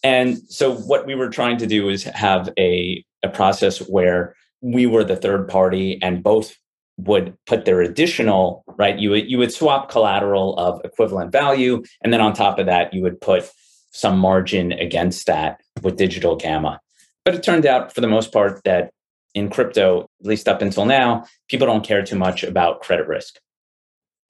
[0.03, 4.87] and so what we were trying to do is have a, a process where we
[4.87, 6.55] were the third party and both
[6.99, 12.13] would put their additional right you would you would swap collateral of equivalent value and
[12.13, 13.51] then on top of that you would put
[13.93, 16.81] some margin against that with digital gamma.
[17.25, 18.91] But it turned out for the most part that
[19.35, 23.39] in crypto at least up until now people don't care too much about credit risk.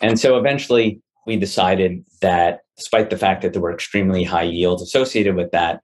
[0.01, 4.83] And so eventually we decided that despite the fact that there were extremely high yields
[4.83, 5.81] associated with that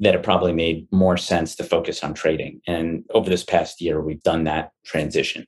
[0.00, 2.60] that it probably made more sense to focus on trading.
[2.68, 5.46] And over this past year we've done that transition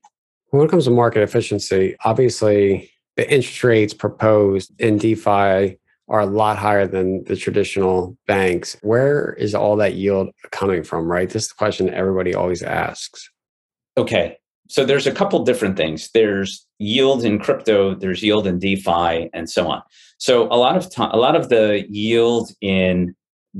[0.51, 6.27] when it comes to market efficiency, obviously the interest rates proposed in DeFi are a
[6.27, 8.77] lot higher than the traditional banks.
[8.83, 11.31] Where is all that yield coming from, right?
[11.31, 13.31] This is the question everybody always asks.
[13.97, 14.37] Okay.
[14.69, 16.11] So there's a couple different things.
[16.13, 19.83] There's yield in crypto, there's yield in DeFi, and so on.
[20.19, 23.15] So a lot of time, a lot of the yield in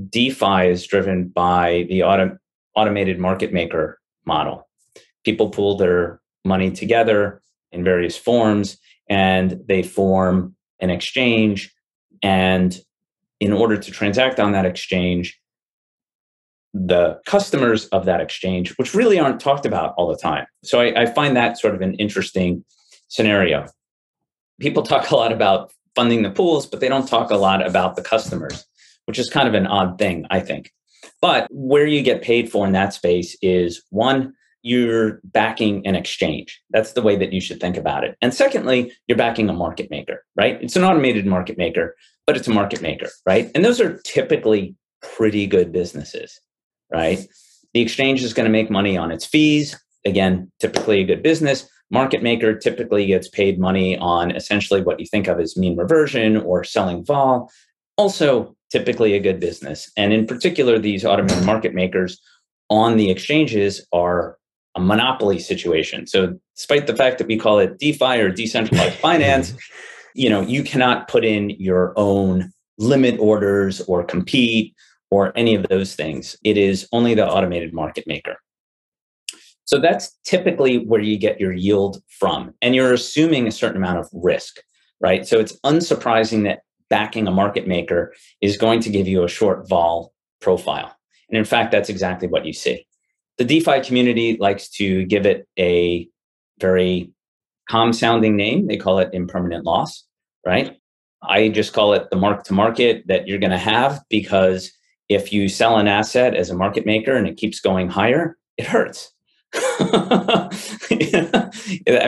[0.09, 2.37] DeFi is driven by the auto,
[2.77, 4.69] automated market maker model.
[5.25, 7.41] People pool their money together
[7.73, 11.73] in various forms and they form an exchange.
[12.23, 12.79] And
[13.41, 15.41] in order to transact on that exchange,
[16.73, 20.47] the customers of that exchange, which really aren't talked about all the time.
[20.63, 22.65] So I, I, find that sort of an interesting
[23.09, 23.67] scenario.
[24.61, 27.97] People talk a lot about funding the pools, but they don't talk a lot about
[27.97, 28.65] the customers,
[29.07, 30.73] which is kind of an odd thing, I think.
[31.21, 36.61] But where you get paid for in that space is one, you're backing an exchange.
[36.71, 38.17] That's the way that you should think about it.
[38.21, 40.59] And secondly, you're backing a market maker, right?
[40.63, 41.97] It's an automated market maker,
[42.27, 43.51] but it's a market maker, right?
[43.55, 46.39] And those are typically pretty good businesses,
[46.93, 47.21] right?
[47.73, 49.79] The exchange is going to make money on its fees.
[50.05, 51.69] Again, typically a good business.
[51.91, 56.37] Market maker typically gets paid money on essentially what you think of as mean reversion
[56.37, 57.51] or selling vol.
[57.97, 59.91] Also, typically a good business.
[59.97, 62.21] And in particular, these automated market makers
[62.71, 64.37] on the exchanges are
[64.77, 66.07] a monopoly situation.
[66.07, 69.55] So despite the fact that we call it DeFi or decentralized finance,
[70.15, 74.75] you know, you cannot put in your own limit orders or compete
[75.11, 76.37] or any of those things.
[76.45, 78.37] It is only the automated market maker.
[79.65, 82.55] So that's typically where you get your yield from.
[82.61, 84.61] And you're assuming a certain amount of risk,
[85.01, 85.27] right?
[85.27, 89.69] So it's unsurprising that backing a market maker is going to give you a short
[89.69, 90.97] vol profile.
[91.29, 92.85] And in fact, that's exactly what you see.
[93.41, 96.07] The DeFi community likes to give it a
[96.61, 97.11] very
[97.71, 98.67] calm sounding name.
[98.67, 100.05] They call it impermanent loss,
[100.45, 100.77] right?
[101.23, 104.71] I just call it the mark to market that you're going to have because
[105.09, 108.67] if you sell an asset as a market maker and it keeps going higher, it
[108.67, 109.11] hurts.
[109.55, 110.51] I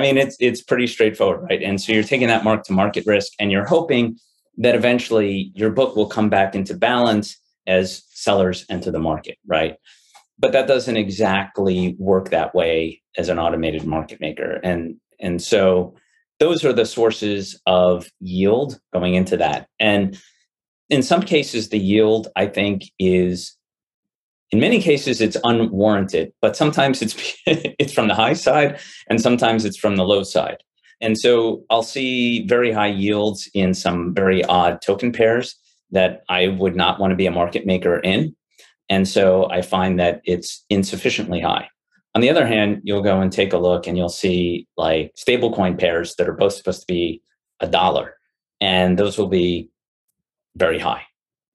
[0.02, 1.62] mean, it's it's pretty straightforward, right?
[1.62, 4.18] And so you're taking that mark to market risk, and you're hoping
[4.58, 9.78] that eventually your book will come back into balance as sellers enter the market, right?
[10.42, 14.60] But that doesn't exactly work that way as an automated market maker.
[14.62, 15.94] And and so
[16.40, 19.68] those are the sources of yield going into that.
[19.80, 20.20] And
[20.90, 23.56] in some cases the yield i think is
[24.50, 27.14] in many cases it's unwarranted but sometimes it's
[27.46, 28.78] it's from the high side
[29.08, 30.58] and sometimes it's from the low side.
[31.00, 35.56] And so i'll see very high yields in some very odd token pairs
[35.90, 38.34] that i would not want to be a market maker in
[38.88, 41.68] and so I find that it's insufficiently high.
[42.14, 45.78] On the other hand, you'll go and take a look and you'll see like stablecoin
[45.78, 47.22] pairs that are both supposed to be
[47.60, 48.16] a dollar,
[48.60, 49.70] and those will be
[50.56, 51.02] very high.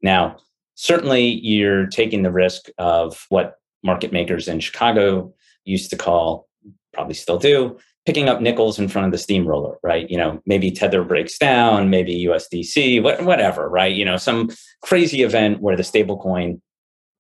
[0.02, 0.38] Now,
[0.76, 5.34] certainly you're taking the risk of what market makers in Chicago
[5.66, 6.48] used to call,
[6.94, 10.10] probably still do, picking up nickels in front of the steamroller, right?
[10.10, 13.94] You know, maybe Tether breaks down, maybe USDC, whatever, right?
[13.94, 14.50] You know, some
[14.82, 16.62] crazy event where the stablecoin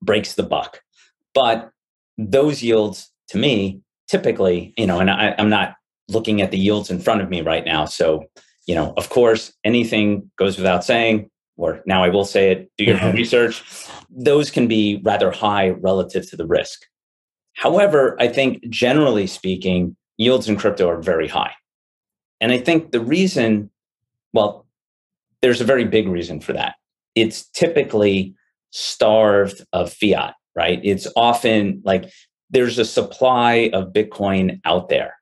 [0.01, 0.81] breaks the buck.
[1.33, 1.71] But
[2.17, 5.75] those yields to me, typically, you know, and I, I'm not
[6.07, 7.86] looking at the yields in front of me right now.
[7.86, 8.25] So,
[8.65, 12.86] you know, of course, anything goes without saying, or now I will say it, do
[12.86, 13.63] your research.
[14.10, 16.86] Those can be rather high relative to the risk.
[17.53, 21.54] However, I think generally speaking, yields in crypto are very high.
[22.39, 23.71] And I think the reason,
[24.33, 24.67] well,
[25.41, 26.75] there's a very big reason for that.
[27.15, 28.35] It's typically
[28.72, 30.80] starved of fiat, right?
[30.84, 32.10] It's often like
[32.50, 35.15] there's a supply of Bitcoin out there,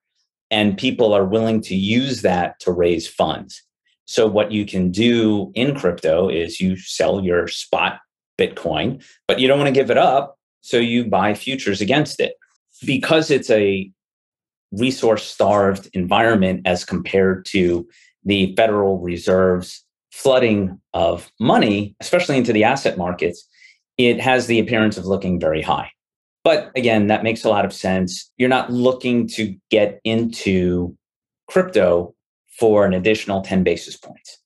[0.51, 3.61] and people are willing to use that to raise funds.
[4.05, 7.99] So, what you can do in crypto is you sell your spot
[8.39, 10.37] Bitcoin, but you don't want to give it up.
[10.61, 12.35] So, you buy futures against it.
[12.85, 13.89] Because it's a
[14.71, 17.87] resource starved environment as compared to
[18.25, 19.84] the Federal Reserve's
[20.15, 23.45] flooding of money, especially into the asset markets,
[23.97, 25.91] it has the appearance of looking very high.
[26.41, 28.31] But again, that makes a lot of sense.
[28.37, 30.95] You're not looking to get into
[31.49, 32.15] crypto
[32.57, 34.39] for an additional 10 basis points,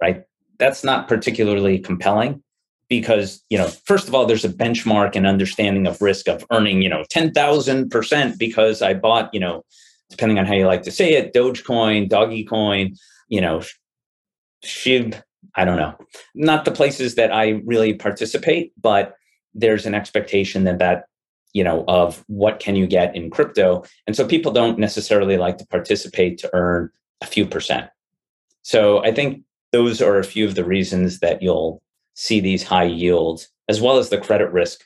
[0.00, 0.22] right?
[0.60, 2.40] That's not particularly compelling
[2.88, 6.80] because, you know, first of all, there's a benchmark and understanding of risk of earning,
[6.80, 9.64] you know, 10,000% because I bought, you know,
[10.10, 12.94] depending on how you like to say it, Dogecoin, Doggy Coin,
[13.28, 13.62] you know,
[14.64, 15.20] Shib,
[15.54, 15.96] I don't know.
[16.34, 19.16] Not the places that I really participate, but
[19.54, 21.04] there's an expectation that that
[21.52, 25.58] you know of what can you get in crypto and so people don't necessarily like
[25.58, 26.90] to participate to earn
[27.20, 27.90] a few percent
[28.62, 31.82] so i think those are a few of the reasons that you'll
[32.14, 34.80] see these high yields as well as the credit risk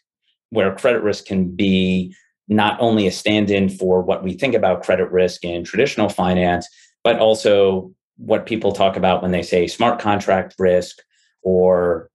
[0.51, 2.14] where credit risk can be
[2.49, 6.68] not only a stand-in for what we think about credit risk in traditional finance
[7.05, 10.99] but also what people talk about when they say smart contract risk
[11.43, 12.11] or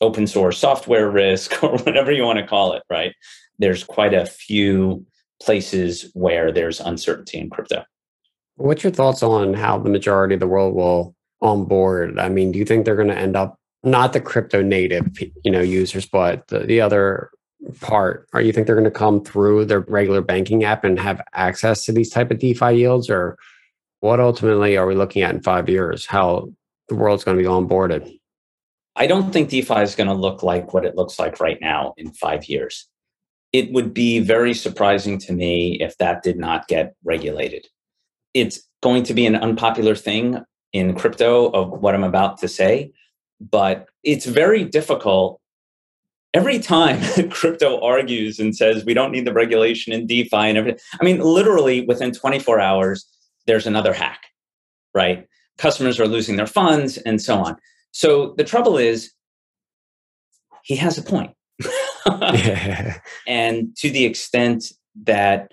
[0.00, 3.14] open source software risk or whatever you want to call it right
[3.58, 5.06] there's quite a few
[5.40, 7.84] places where there's uncertainty in crypto.
[8.56, 12.18] What's your thoughts on how the majority of the world will onboard?
[12.18, 15.06] I mean, do you think they're going to end up not the crypto native,
[15.44, 17.30] you know, users, but the, the other
[17.80, 18.28] part?
[18.32, 21.84] Or you think they're going to come through their regular banking app and have access
[21.86, 23.36] to these type of DeFi yields, or
[24.02, 26.06] what ultimately are we looking at in five years?
[26.06, 26.52] How
[26.88, 28.18] the world's going to be onboarded?
[28.94, 31.94] I don't think DeFi is going to look like what it looks like right now
[31.96, 32.86] in five years
[33.52, 37.66] it would be very surprising to me if that did not get regulated.
[38.34, 40.42] It's going to be an unpopular thing
[40.72, 42.92] in crypto of what I'm about to say,
[43.40, 45.38] but it's very difficult.
[46.32, 46.98] Every time
[47.30, 51.20] crypto argues and says we don't need the regulation in DeFi and everything, I mean,
[51.20, 53.06] literally within 24 hours,
[53.46, 54.22] there's another hack,
[54.94, 55.26] right?
[55.58, 57.56] Customers are losing their funds and so on.
[57.92, 59.12] So the trouble is,
[60.64, 61.32] he has a point.
[63.26, 64.72] and to the extent
[65.04, 65.52] that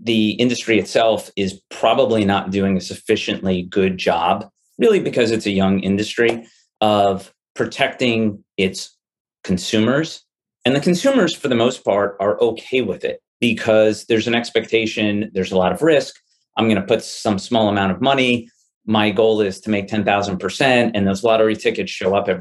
[0.00, 4.48] the industry itself is probably not doing a sufficiently good job,
[4.78, 6.46] really because it's a young industry,
[6.80, 8.96] of protecting its
[9.42, 10.24] consumers.
[10.64, 15.30] And the consumers, for the most part, are okay with it because there's an expectation,
[15.34, 16.14] there's a lot of risk.
[16.58, 18.50] I'm going to put some small amount of money.
[18.84, 22.36] My goal is to make 10,000%, and those lottery tickets show up uh,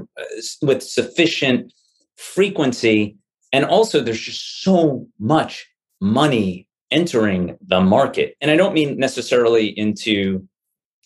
[0.61, 1.72] with sufficient
[2.18, 3.18] frequency
[3.53, 5.68] and also, there's just so much
[6.01, 8.36] money entering the market.
[8.41, 10.47] And I don't mean necessarily into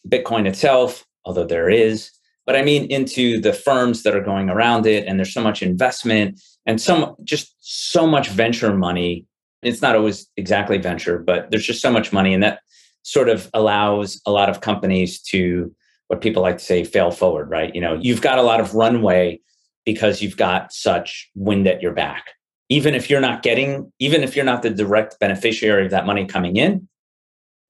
[0.08, 2.12] Bitcoin itself, although there is,
[2.46, 5.06] but I mean into the firms that are going around it.
[5.08, 9.26] And there's so much investment and some just so much venture money.
[9.62, 12.34] It's not always exactly venture, but there's just so much money.
[12.34, 12.60] And that
[13.04, 15.74] sort of allows a lot of companies to
[16.08, 17.74] what people like to say fail forward, right?
[17.74, 19.40] You know, you've got a lot of runway
[19.86, 22.26] because you've got such wind at your back.
[22.70, 26.26] Even if you're not getting, even if you're not the direct beneficiary of that money
[26.26, 26.88] coming in,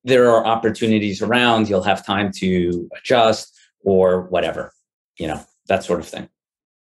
[0.03, 1.69] there are opportunities around.
[1.69, 4.73] You'll have time to adjust or whatever,
[5.17, 6.27] you know, that sort of thing.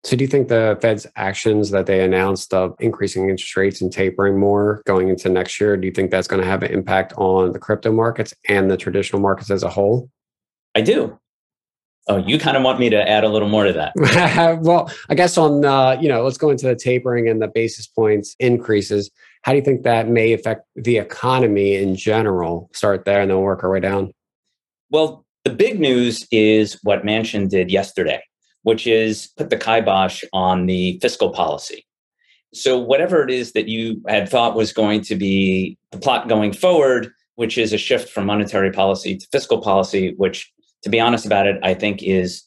[0.06, 3.92] So, do you think the Fed's actions that they announced of increasing interest rates and
[3.92, 7.14] tapering more going into next year, do you think that's going to have an impact
[7.18, 10.12] on the crypto markets and the traditional markets as a whole?
[10.76, 11.20] I do.
[12.08, 14.60] Oh, you kind of want me to add a little more to that.
[14.62, 17.88] well, I guess on uh, you know, let's go into the tapering and the basis
[17.88, 19.10] points increases.
[19.42, 22.70] How do you think that may affect the economy in general?
[22.74, 24.12] Start there and then work our way down.
[24.92, 28.22] Well, the big news is what Manchin did yesterday,
[28.66, 31.86] which is put the kibosh on the fiscal policy.
[32.52, 36.52] So whatever it is that you had thought was going to be the plot going
[36.52, 40.52] forward, which is a shift from monetary policy to fiscal policy, which
[40.82, 42.44] to be honest about it, I think is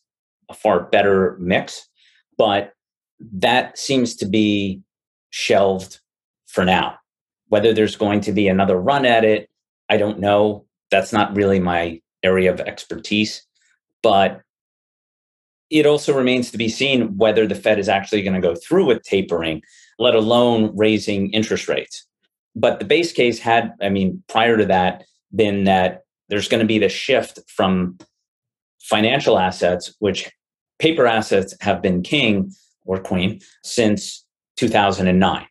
[0.49, 1.89] a far better mix.
[2.37, 2.73] But
[3.21, 4.83] that seems to be
[5.31, 6.01] shelved
[6.47, 6.97] for now.
[7.47, 9.49] Whether there's going to be another run at it,
[9.89, 10.67] I don't know.
[10.91, 13.47] That's not really my area of expertise.
[14.03, 14.41] But
[15.71, 18.87] it also remains to be seen whether the Fed is actually going to go through
[18.87, 19.63] with tapering,
[19.99, 22.07] let alone raising interest rates.
[22.55, 25.05] But the base case had, I mean, prior to that,
[25.35, 27.99] been that there's going to be the shift from
[28.81, 30.31] financial assets, which
[30.79, 32.53] paper assets have been king
[32.85, 34.25] or queen since
[34.57, 35.47] 2009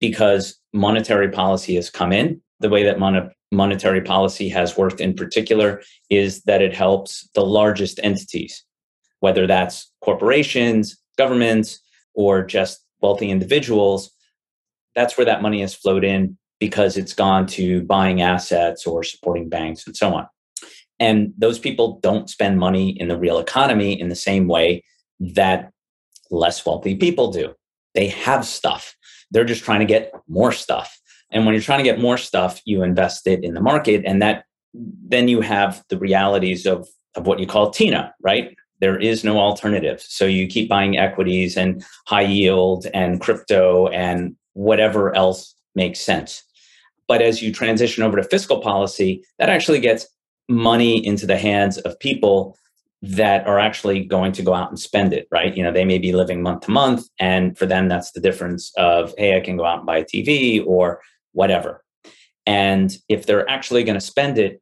[0.00, 2.40] because monetary policy has come in.
[2.60, 7.44] The way that mon- monetary policy has worked in particular is that it helps the
[7.44, 8.64] largest entities,
[9.20, 11.80] whether that's corporations, governments,
[12.14, 14.10] or just wealthy individuals.
[14.94, 19.48] That's where that money has flowed in because it's gone to buying assets or supporting
[19.48, 20.26] banks and so on.
[21.00, 24.84] And those people don't spend money in the real economy in the same way
[25.20, 25.70] that
[26.30, 27.54] less wealthy people do.
[27.94, 28.94] they have stuff.
[29.30, 31.00] They're just trying to get more stuff.
[31.30, 34.04] And when you're trying to get more stuff, you invest it in the market.
[34.06, 34.44] And that
[34.74, 38.54] then you have the realities of, of what you call TINA, right?
[38.80, 40.00] There is no alternative.
[40.00, 46.42] So you keep buying equities and high yield and crypto and whatever else makes sense.
[47.06, 50.06] But as you transition over to fiscal policy, that actually gets
[50.48, 52.56] money into the hands of people
[53.00, 55.56] that are actually going to go out and spend it, right?
[55.56, 57.06] You know, they may be living month to month.
[57.18, 60.04] And for them, that's the difference of, hey, I can go out and buy a
[60.04, 61.00] TV or
[61.32, 61.84] whatever.
[62.44, 64.60] And if they're actually going to spend it,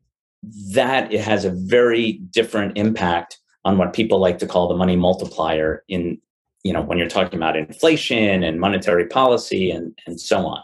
[0.73, 4.95] that it has a very different impact on what people like to call the money
[4.95, 6.17] multiplier in,
[6.63, 10.63] you know, when you're talking about inflation and monetary policy and, and so on.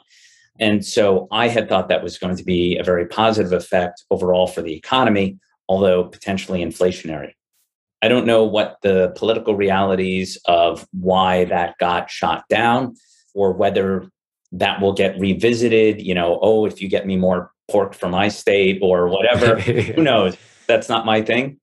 [0.61, 4.47] And so I had thought that was going to be a very positive effect overall
[4.47, 7.33] for the economy, although potentially inflationary.
[8.03, 12.95] I don't know what the political realities of why that got shot down
[13.35, 14.09] or whether
[14.53, 16.01] that will get revisited.
[16.01, 20.03] You know, oh, if you get me more pork for my state or whatever, who
[20.03, 20.37] knows?
[20.69, 21.59] That's not my thing,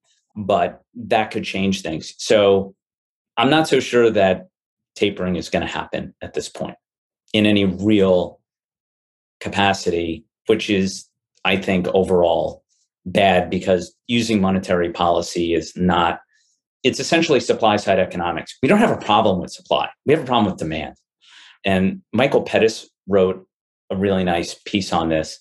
[0.46, 2.14] but that could change things.
[2.18, 2.76] So
[3.38, 4.48] I'm not so sure that
[4.96, 6.76] tapering is going to happen at this point
[7.34, 8.40] in any real
[9.40, 11.08] capacity, which is,
[11.46, 12.64] I think, overall
[13.06, 16.20] bad because using monetary policy is not
[16.82, 18.58] it's essentially supply side economics.
[18.64, 19.90] We don't have a problem with supply.
[20.06, 20.96] We have a problem with demand.
[21.66, 23.46] And Michael Pettis wrote
[23.90, 25.40] a really nice piece on this.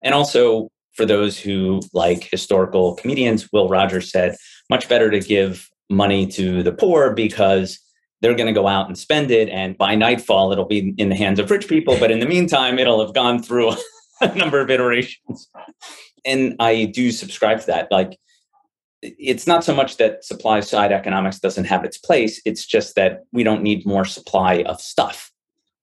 [0.00, 4.36] And also for those who like historical comedians, Will Rogers said,
[4.68, 7.78] much better to give money to the poor because
[8.20, 9.48] they're going to go out and spend it.
[9.48, 11.96] And by nightfall, it'll be in the hands of rich people.
[12.00, 13.74] But in the meantime, it'll have gone through
[14.20, 15.48] a number of iterations.
[16.24, 17.92] And I do subscribe to that.
[17.92, 18.18] Like,
[19.02, 23.20] it's not so much that supply side economics doesn't have its place it's just that
[23.30, 25.30] we don't need more supply of stuff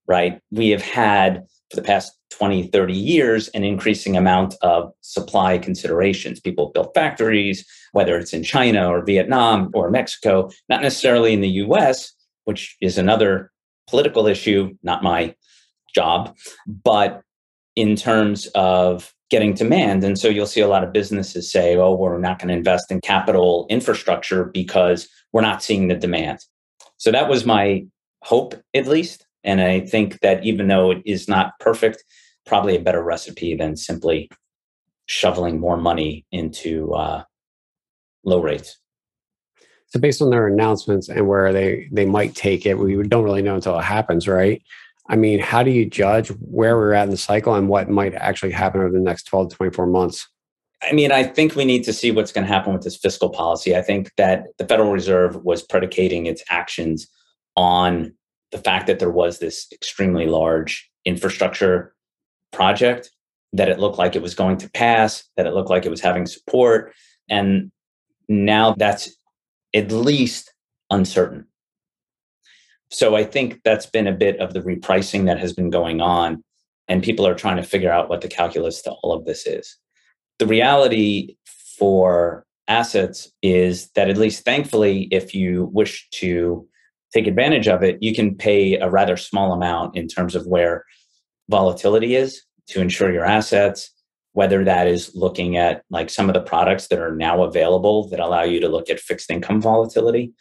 [0.06, 5.58] right we have had for the past 20 30 years an increasing amount of supply
[5.58, 11.42] considerations people built factories whether it's in china or vietnam or mexico not necessarily in
[11.42, 12.14] the us
[12.46, 13.52] which is another
[13.88, 15.34] political issue not my
[15.94, 16.36] job
[16.68, 17.22] but
[17.76, 20.04] in terms of getting demand.
[20.04, 22.92] And so you'll see a lot of businesses say, oh, we're not going to invest
[22.92, 26.40] in capital infrastructure because we're not seeing the demand.
[26.98, 27.86] So that was my
[28.24, 29.25] hope, at least.
[29.46, 32.04] And I think that even though it is not perfect,
[32.46, 34.30] probably a better recipe than simply
[35.06, 37.24] shoveling more money into uh,
[38.24, 38.78] low rates.
[39.88, 43.44] So based on their announcements and where they they might take it, we don't really
[43.44, 44.62] know until it happens, right?
[45.08, 48.16] I mean, how do you judge where we're at in the cycle and what might
[48.16, 50.28] actually happen over the next 12 to 24 months?
[50.82, 53.30] I mean, I think we need to see what's going to happen with this fiscal
[53.30, 53.76] policy.
[53.76, 57.08] I think that the Federal Reserve was predicating its actions
[57.56, 58.14] on
[58.56, 61.94] the fact that there was this extremely large infrastructure
[62.54, 63.12] project,
[63.52, 66.00] that it looked like it was going to pass, that it looked like it was
[66.00, 66.94] having support.
[67.30, 67.70] And
[68.30, 69.14] now that's
[69.74, 70.54] at least
[70.90, 71.48] uncertain.
[72.92, 76.42] So I think that's been a bit of the repricing that has been going on.
[76.88, 79.76] And people are trying to figure out what the calculus to all of this is.
[80.40, 81.36] The reality
[81.78, 86.70] for assets is that, at least thankfully, if you wish to
[87.14, 90.86] take advantage of it, you can pay a rather small amount in terms of where
[91.50, 93.92] volatility is to insure your assets,
[94.34, 98.20] whether that is looking at like some of the products that are now available that
[98.20, 100.34] allow you to look at fixed income volatility.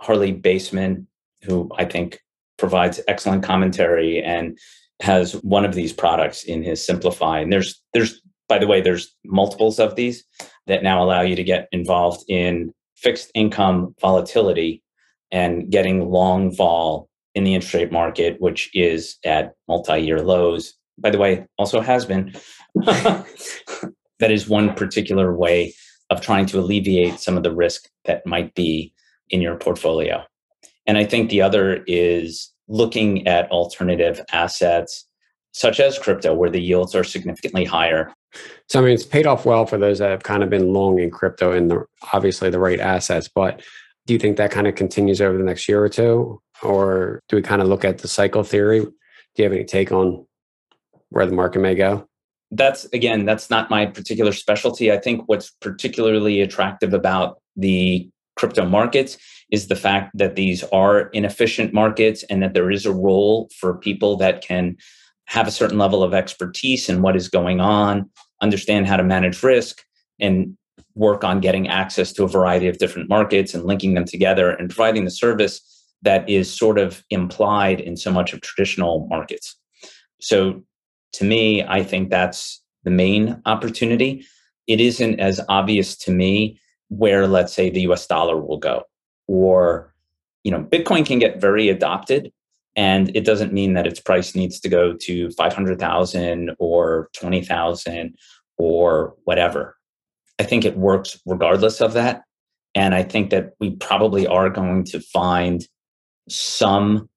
[0.00, 1.06] Harley Bassman
[1.42, 2.20] who I think
[2.58, 4.58] provides excellent commentary and
[5.00, 7.40] has one of these products in his Simplify.
[7.40, 10.24] And there's there's by the way, there's multiples of these
[10.66, 14.81] that now allow you to get involved in fixed income volatility
[15.32, 20.74] and getting long vol in the interest rate market, which is at multi-year lows.
[20.98, 22.34] By the way, also has been.
[22.74, 25.74] that is one particular way
[26.10, 28.92] of trying to alleviate some of the risk that might be
[29.30, 30.22] in your portfolio.
[30.86, 35.06] And I think the other is looking at alternative assets
[35.52, 38.12] such as crypto, where the yields are significantly higher.
[38.68, 40.98] So, I mean, it's paid off well for those that have kind of been long
[40.98, 43.28] in crypto and the, obviously the right assets.
[43.28, 43.62] But
[44.06, 46.40] do you think that kind of continues over the next year or two?
[46.62, 48.80] Or do we kind of look at the cycle theory?
[48.80, 48.92] Do
[49.36, 50.26] you have any take on
[51.10, 52.08] where the market may go?
[52.50, 54.92] That's again, that's not my particular specialty.
[54.92, 59.18] I think what's particularly attractive about the crypto markets
[59.50, 63.78] is the fact that these are inefficient markets and that there is a role for
[63.78, 64.76] people that can
[65.26, 69.42] have a certain level of expertise in what is going on, understand how to manage
[69.42, 69.82] risk,
[70.20, 70.56] and
[70.94, 74.68] work on getting access to a variety of different markets and linking them together and
[74.68, 75.60] providing the service
[76.02, 79.56] that is sort of implied in so much of traditional markets.
[80.20, 80.62] So
[81.14, 84.26] to me, I think that's the main opportunity.
[84.66, 88.84] It isn't as obvious to me where, let's say, the US dollar will go.
[89.28, 89.94] Or,
[90.44, 92.32] you know, Bitcoin can get very adopted.
[92.74, 98.16] And it doesn't mean that its price needs to go to 500,000 or 20,000
[98.56, 99.76] or whatever.
[100.42, 102.22] I think it works regardless of that.
[102.74, 105.64] And I think that we probably are going to find
[106.28, 107.08] some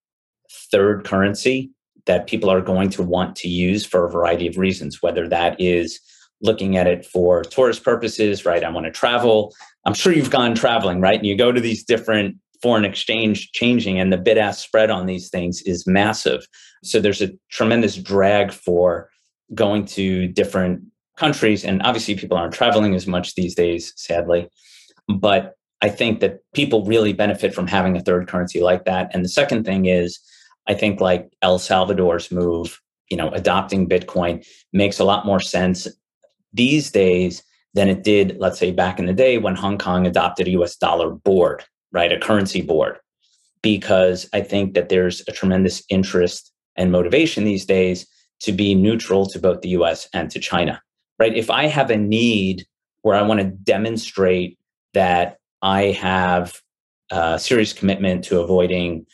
[0.71, 1.71] third currency
[2.05, 5.59] that people are going to want to use for a variety of reasons, whether that
[5.59, 5.99] is
[6.41, 8.63] looking at it for tourist purposes, right?
[8.63, 9.55] I want to travel.
[9.85, 11.17] I'm sure you've gone traveling, right?
[11.17, 15.07] And you go to these different foreign exchange changing, and the bid ask spread on
[15.07, 16.45] these things is massive.
[16.83, 19.09] So there's a tremendous drag for
[19.55, 20.83] going to different
[21.15, 21.63] countries.
[21.63, 24.47] And obviously, people aren't traveling as much these days, sadly.
[25.07, 29.11] But I think that people really benefit from having a third currency like that.
[29.13, 30.19] And the second thing is,
[30.67, 35.87] I think like El Salvador's move, you know, adopting Bitcoin makes a lot more sense
[36.53, 37.43] these days
[37.75, 40.75] than it did, let's say, back in the day when Hong Kong adopted a US
[40.77, 42.11] dollar board, right?
[42.11, 42.97] A currency board.
[43.61, 48.07] Because I think that there's a tremendous interest and motivation these days
[48.41, 50.81] to be neutral to both the US and to China,
[51.19, 51.35] right?
[51.35, 52.65] If I have a need
[53.01, 54.57] where I want to demonstrate
[54.93, 56.59] that I have
[57.11, 59.05] a serious commitment to avoiding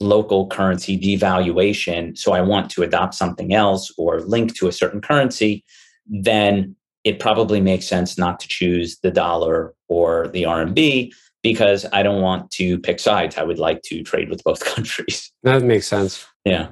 [0.00, 5.00] local currency devaluation, so I want to adopt something else or link to a certain
[5.00, 5.64] currency,
[6.06, 12.02] then it probably makes sense not to choose the dollar or the RMB because I
[12.02, 13.38] don't want to pick sides.
[13.38, 15.32] I would like to trade with both countries.
[15.44, 16.26] That makes sense.
[16.44, 16.70] Yeah.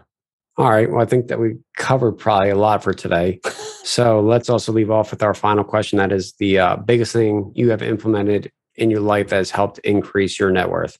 [0.56, 0.90] All right.
[0.90, 3.40] Well, I think that we covered probably a lot for today.
[3.84, 5.98] so let's also leave off with our final question.
[5.98, 9.78] That is the uh, biggest thing you have implemented in your life that has helped
[9.80, 10.98] increase your net worth.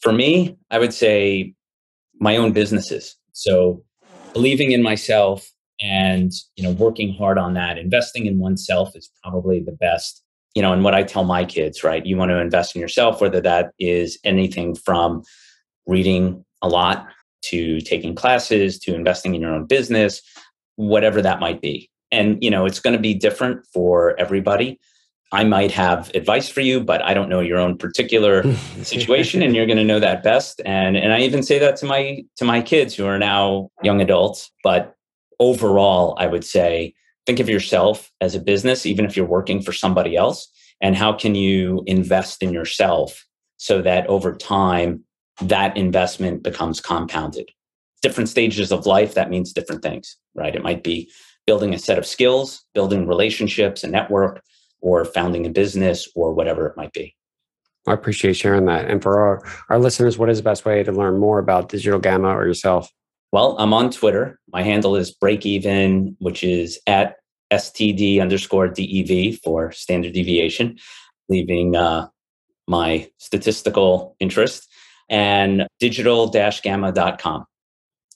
[0.00, 1.54] For me, I would say
[2.18, 3.16] my own businesses.
[3.32, 3.84] So
[4.32, 5.48] believing in myself
[5.80, 10.22] and you know working hard on that investing in oneself is probably the best
[10.54, 13.20] you know and what i tell my kids right you want to invest in yourself
[13.20, 15.22] whether that is anything from
[15.86, 17.06] reading a lot
[17.42, 20.22] to taking classes to investing in your own business
[20.76, 24.78] whatever that might be and you know it's going to be different for everybody
[25.32, 28.44] I might have advice for you, but I don't know your own particular
[28.82, 30.60] situation, and you're going to know that best.
[30.66, 34.02] And and I even say that to my to my kids who are now young
[34.02, 34.50] adults.
[34.62, 34.94] But
[35.40, 39.72] overall, I would say think of yourself as a business, even if you're working for
[39.72, 40.46] somebody else,
[40.82, 43.26] and how can you invest in yourself
[43.56, 45.02] so that over time
[45.40, 47.50] that investment becomes compounded.
[48.02, 50.54] Different stages of life that means different things, right?
[50.54, 51.10] It might be
[51.46, 54.42] building a set of skills, building relationships, a network
[54.80, 57.14] or founding a business or whatever it might be.
[57.86, 58.88] I appreciate sharing that.
[58.88, 61.98] And for our, our listeners, what is the best way to learn more about Digital
[61.98, 62.88] Gamma or yourself?
[63.32, 64.38] Well, I'm on Twitter.
[64.52, 67.16] My handle is breakeven, which is at
[67.52, 70.78] STD underscore DEV for standard deviation,
[71.28, 72.08] leaving uh,
[72.68, 74.68] my statistical interest,
[75.08, 77.44] and digital-gamma.com.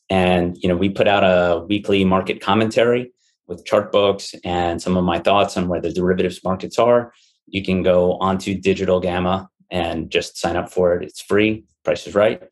[0.08, 3.12] And, you know, we put out a weekly market commentary
[3.48, 7.12] with chart books and some of my thoughts on where the derivatives markets are,
[7.46, 11.04] you can go onto Digital Gamma and just sign up for it.
[11.04, 12.42] It's free, price is right,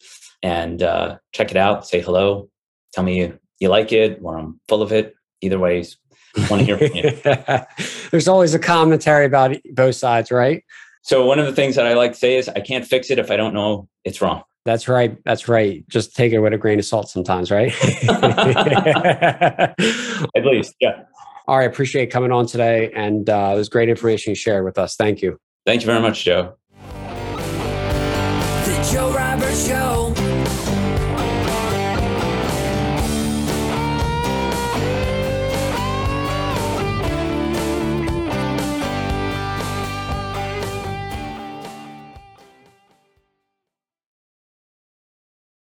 [0.43, 1.87] and uh, check it out.
[1.87, 2.49] Say hello,
[2.93, 5.15] tell me you, you like it or I'm full of it.
[5.41, 5.99] Either ways,
[6.49, 7.61] want to hear from you.
[8.11, 10.65] There's always a commentary about both sides, right?
[11.05, 13.19] So one of the things that I like to say is I can't fix it
[13.19, 14.43] if I don't know it's wrong.
[14.65, 15.23] That's right.
[15.25, 15.87] That's right.
[15.87, 17.71] Just take it with a grain of salt sometimes, right?
[18.09, 19.75] At
[20.47, 21.03] least, yeah.
[21.47, 21.69] All right.
[21.69, 22.91] Appreciate coming on today.
[22.97, 24.97] And uh, it was great information you shared with us.
[24.97, 25.39] Thank you.
[25.67, 26.55] Thank you very much, Joe.
[28.65, 29.94] The Joe Roberts Show.